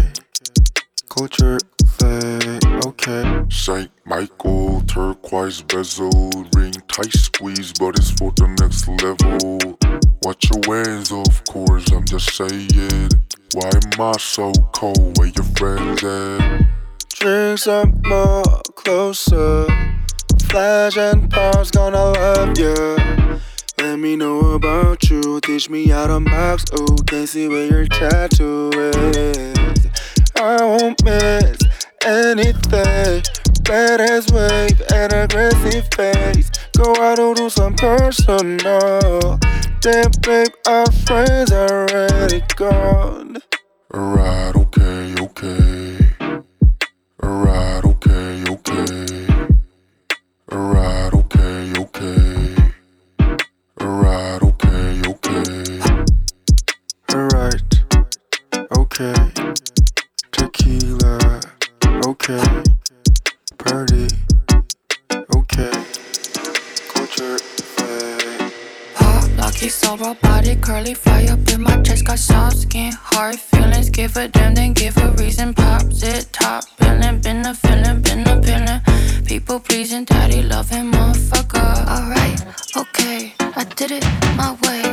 [1.08, 1.58] Culture,
[1.96, 3.42] thing, okay.
[3.48, 9.78] Saint Michael, turquoise bezel, ring tight squeeze, but it's for the next level.
[10.22, 13.10] Watch your ways, of course, I'm just saying.
[13.54, 15.16] Why am I so cold?
[15.18, 16.66] Where your friends at?
[17.14, 18.42] Drinks up more
[18.74, 19.66] closer.
[20.56, 22.96] Flash and Pops gonna love you.
[23.76, 25.38] Let me know about you.
[25.42, 26.64] Teach me how to box.
[26.72, 29.86] Oh, can't see where your tattoo is.
[30.34, 31.60] I won't miss
[32.06, 33.20] anything.
[33.68, 36.50] Badass wave and aggressive face.
[36.74, 39.38] Go out and do some personal.
[39.80, 43.36] Damn, babe, our friends are already gone.
[43.92, 45.98] Alright, okay, okay.
[47.22, 47.84] Alright,
[70.66, 73.88] curly, fly up in my chest, got soft skin, hard feelings.
[73.88, 75.54] Give a damn, then give a reason.
[75.54, 78.80] Pops it, top billing, been a feeling, been a feeling.
[79.24, 81.70] People pleasing, daddy loving, motherfucker.
[81.94, 82.40] Alright,
[82.76, 84.04] okay, I did it
[84.36, 84.85] my way.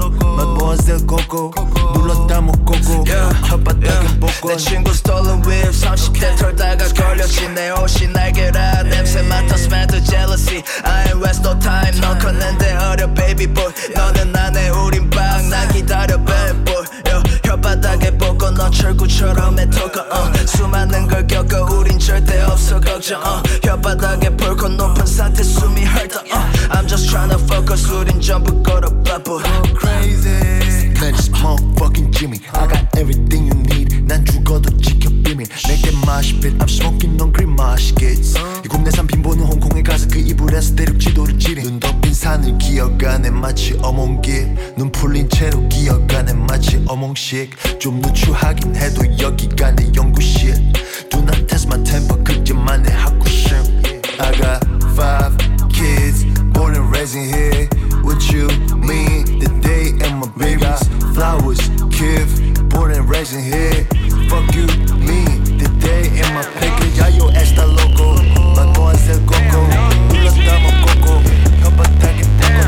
[0.00, 1.50] Mademoiselle Coco,
[1.94, 4.52] 눌렀다면 Coco, 혓바닥엔 복권.
[4.52, 10.62] 내 친구 stolen whip 30대 털다가 걸렸지 내 옷이 날개라 냄새 맡아 smell the jealousy
[10.84, 16.16] I ain't waste no time 넌 컸는데 어려 baby boy 너는 안해 우린 빵난 기다려
[16.24, 16.75] bad boy
[18.66, 20.46] 넌 철구처럼 애터가 uh.
[20.48, 23.60] 수많은 걸 겪어 우린 절대 없어 걱정 uh.
[23.60, 26.68] 혓바닥에 펄고 높은 상태 숨이 헐떡 uh.
[26.70, 29.40] I'm just tryna focus 우린 전부 걸어 바보
[29.78, 30.65] crazy.
[31.00, 32.40] 난 just motherfucking Jimmy.
[32.52, 34.02] I got everything you need.
[34.06, 35.46] 난 죽어도 지켜 비밀.
[35.66, 36.58] 내게 마시빛.
[36.58, 38.38] I'm smoking on green 마시겠지.
[38.64, 41.62] 이 국내산 빈보는 홍콩에 가서 그 이불에서 대륙 지도를 지리.
[41.62, 44.74] 눈 덮인 산을 기어가네 마치 어몽길.
[44.76, 47.78] 눈 풀린 채로 기어가네 마치 어몽식.
[47.78, 50.72] 좀 누추하긴 해도 여기가 내 연구실.
[51.10, 53.56] Do not test my temper 그제만의 학구심.
[54.18, 54.64] I got
[54.96, 55.36] five
[55.70, 56.24] kids,
[56.54, 57.68] born and raised in here.
[58.02, 58.48] What you
[58.78, 59.35] mean?
[62.06, 62.68] give.
[62.70, 63.84] Born and raised in here.
[64.30, 64.66] Fuck you,
[65.06, 65.20] me,
[65.60, 66.94] the day in my picket.
[66.94, 68.14] Ya yo está loco,
[68.54, 69.60] la es el coco.
[70.08, 70.32] Tú la
[70.86, 71.12] coco,
[71.62, 72.64] no pata que poco.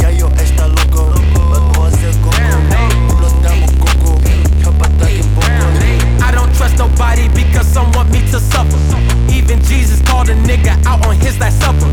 [0.00, 1.02] Ya yo está loco,
[1.52, 2.36] la es el coco.
[3.08, 3.30] Tú la
[3.82, 4.10] coco,
[4.62, 5.66] no pata que poco.
[6.26, 8.78] I don't trust nobody because some want me to suffer.
[9.28, 11.90] Even Jesus called a nigga out on his last supper.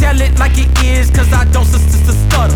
[0.00, 2.54] Tell it like it is, cause I don't stutter.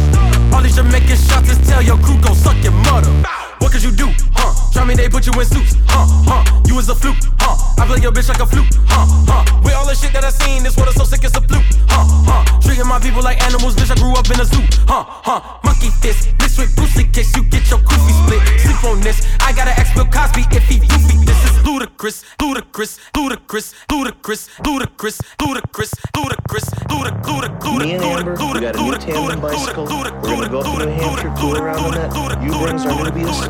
[0.52, 3.39] All these Jamaican shots is tell your crew go suck your mother.
[3.60, 4.50] What could you do, huh?
[4.72, 6.06] Try me, they put you in suits, huh?
[6.26, 6.62] Huh?
[6.66, 7.56] You was a fluke, huh?
[7.82, 9.06] I play your bitch like a flute, huh?
[9.28, 9.60] Huh?
[9.62, 12.04] With all the shit that I seen, this water so sick it's a fluke, huh?
[12.26, 12.60] Huh?
[12.60, 13.90] Treating my people like animals, bitch.
[13.90, 15.04] I grew up in a zoo, huh?
[15.06, 15.40] Huh?
[15.64, 18.42] Monkey fist, mixed with Brucey kicks, you get your goofy split.
[18.60, 21.18] Sleep on this, I gotta ask Bill Cosby if he goofy.
[21.24, 27.20] This is ludicrous, ludicrous, ludicrous, ludicrous, ludicrous, ludicrous, ludicrous, ludicrous,
[27.80, 29.84] Me and Amber, we got a new tandem bicycle.
[29.84, 32.42] We're gonna go through New Hampshire, tour around on that.
[32.42, 33.49] You brings are gonna be a s- tandem bicycle.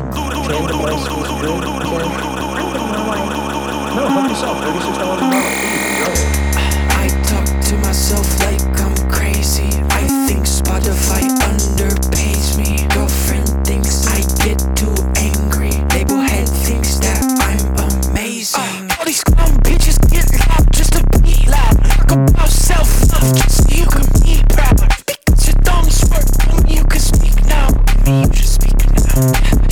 [6.93, 9.69] I talk to myself like I'm crazy.
[9.89, 12.87] I think Spotify underpays me.
[12.89, 15.71] Girlfriend thinks I get too angry.
[15.93, 17.61] Label head thinks that I'm
[18.09, 18.61] amazing.
[18.61, 21.77] Uh, all these clown bitches get loud just to be loud.
[22.07, 24.77] Talk about self love just so you can be proud.
[25.05, 27.69] Because your thumbs work, only you can speak now.
[28.05, 28.77] Me, you should speak
[29.15, 29.70] now.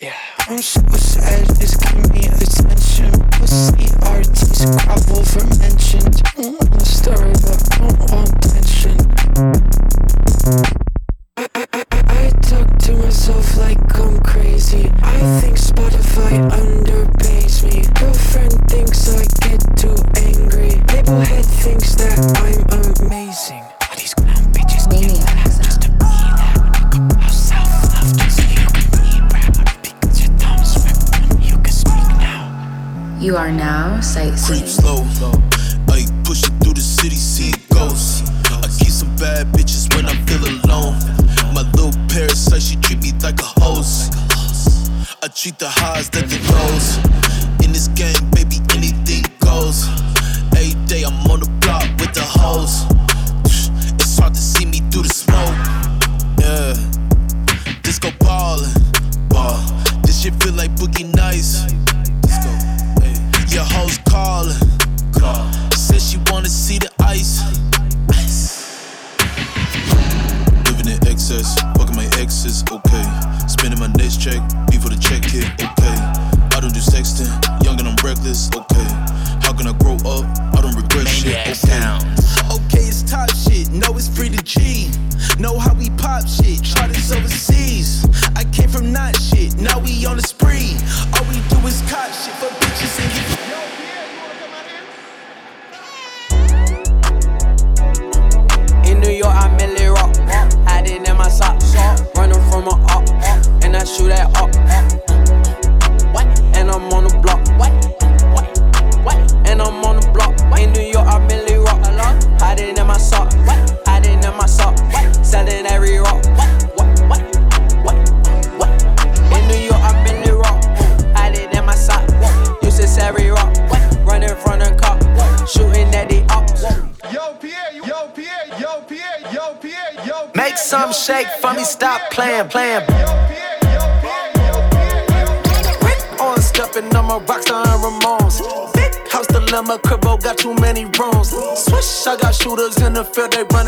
[0.00, 0.16] Yeah.
[0.48, 3.12] I'm so sad, this give me attention.
[3.32, 6.00] Pussy artists grovel for mention.
[6.36, 8.96] Don't wanna stir it up, don't want tension.
[11.36, 14.90] I, I, I, I talk to myself like I'm crazy.
[15.02, 17.84] I think Spotify underpays me.
[18.00, 20.80] Girlfriend thinks I get too angry.
[20.88, 23.69] Labelhead thinks that I'm amazing.
[33.20, 34.66] You are now sightseeing.
[34.66, 35.04] slow.
[35.92, 38.26] Ay, pushing through the city, see ghosts.
[38.48, 40.96] I keep some bad bitches when I feel alone.
[41.52, 44.14] My little parasite, she treat me like a host.
[45.22, 46.96] I treat the highs that the lows.
[47.62, 49.84] In this game, baby, anything goes.
[50.56, 52.88] Every day I'm on the block with the hoes.
[54.00, 55.60] It's hard to see me through the smoke.
[56.40, 56.72] Yeah,
[57.82, 58.72] disco ballin',
[59.28, 59.60] ball.
[60.04, 61.68] This shit feel like boogie nights.
[61.68, 61.89] Let's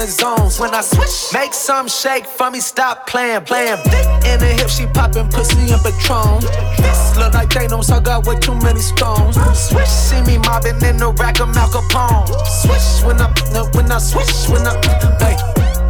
[0.02, 0.60] running zones.
[0.60, 3.78] When I switch, make some shake for me, stop playing, playing.
[4.26, 6.40] In the hip, she popping pussy and Patron.
[6.76, 9.36] This look like Thanos, I got way too many stones.
[9.54, 12.26] Swish, see me mobbing in the rack of Mal Capone.
[12.46, 13.28] Swish, when I,
[13.74, 14.74] when I switch, when I,
[15.20, 15.36] hey.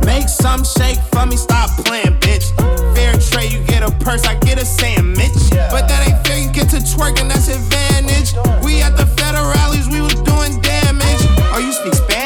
[0.04, 2.50] Make some shake for me, stop playing, bitch.
[2.94, 5.50] Fair trade, you get a purse, I get a sandwich.
[5.70, 8.34] But that ain't fair, you get to twerking, that's advantage.
[8.64, 11.22] We at the federales, we was doing damage.
[11.54, 12.21] Oh, you speak Spanish?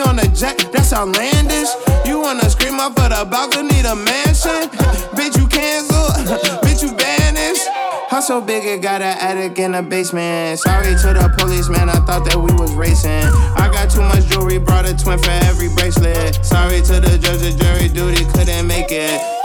[0.00, 0.70] On a jet?
[0.72, 1.68] That's outlandish.
[2.06, 4.70] You wanna scream up at the balcony, the mansion?
[5.16, 6.06] bitch, you cancel.
[6.64, 7.66] bitch, you banished.
[8.08, 10.58] House so big it got an attic in the basement.
[10.60, 13.24] Sorry to the police, man, I thought that we was racing.
[13.56, 16.44] I got too much jewelry, brought a twin for every bracelet.
[16.44, 19.35] Sorry to the judge, the jury duty couldn't make it.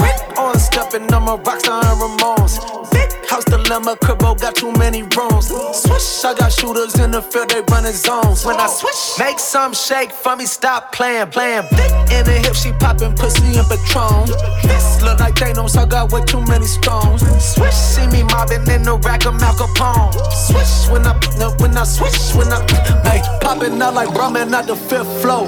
[0.42, 2.58] On stepping, I'm a rockstar and Ramones.
[2.92, 5.48] Big house dilemma, cribbo got too many rooms.
[5.74, 8.44] Swish, I got shooters in the field, they running zones.
[8.44, 11.68] When I switch, make some shake for me, stop playing, playing.
[11.70, 14.26] Big in the hip, she popping pussy and Patron.
[14.64, 17.22] This look like Thanos, I got way too many stones.
[17.38, 20.12] Swish, see me mobbing in the rack of Mal Capone.
[20.34, 21.14] Swish, when I,
[21.62, 22.60] when I swish, when I,
[23.06, 25.48] hey, popping out like ramen at the fifth floor.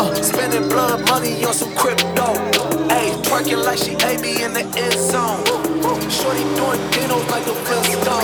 [0.00, 2.89] Uh, spending blood money on some crypto.
[3.30, 5.44] Working like she AB in the end zone.
[6.10, 8.20] Shorty doing dinos like a pistol.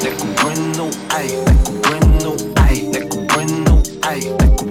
[0.00, 1.44] That brand new, ayy.
[1.44, 2.92] That brand new, ayy.
[2.92, 4.61] That brand new, ayy.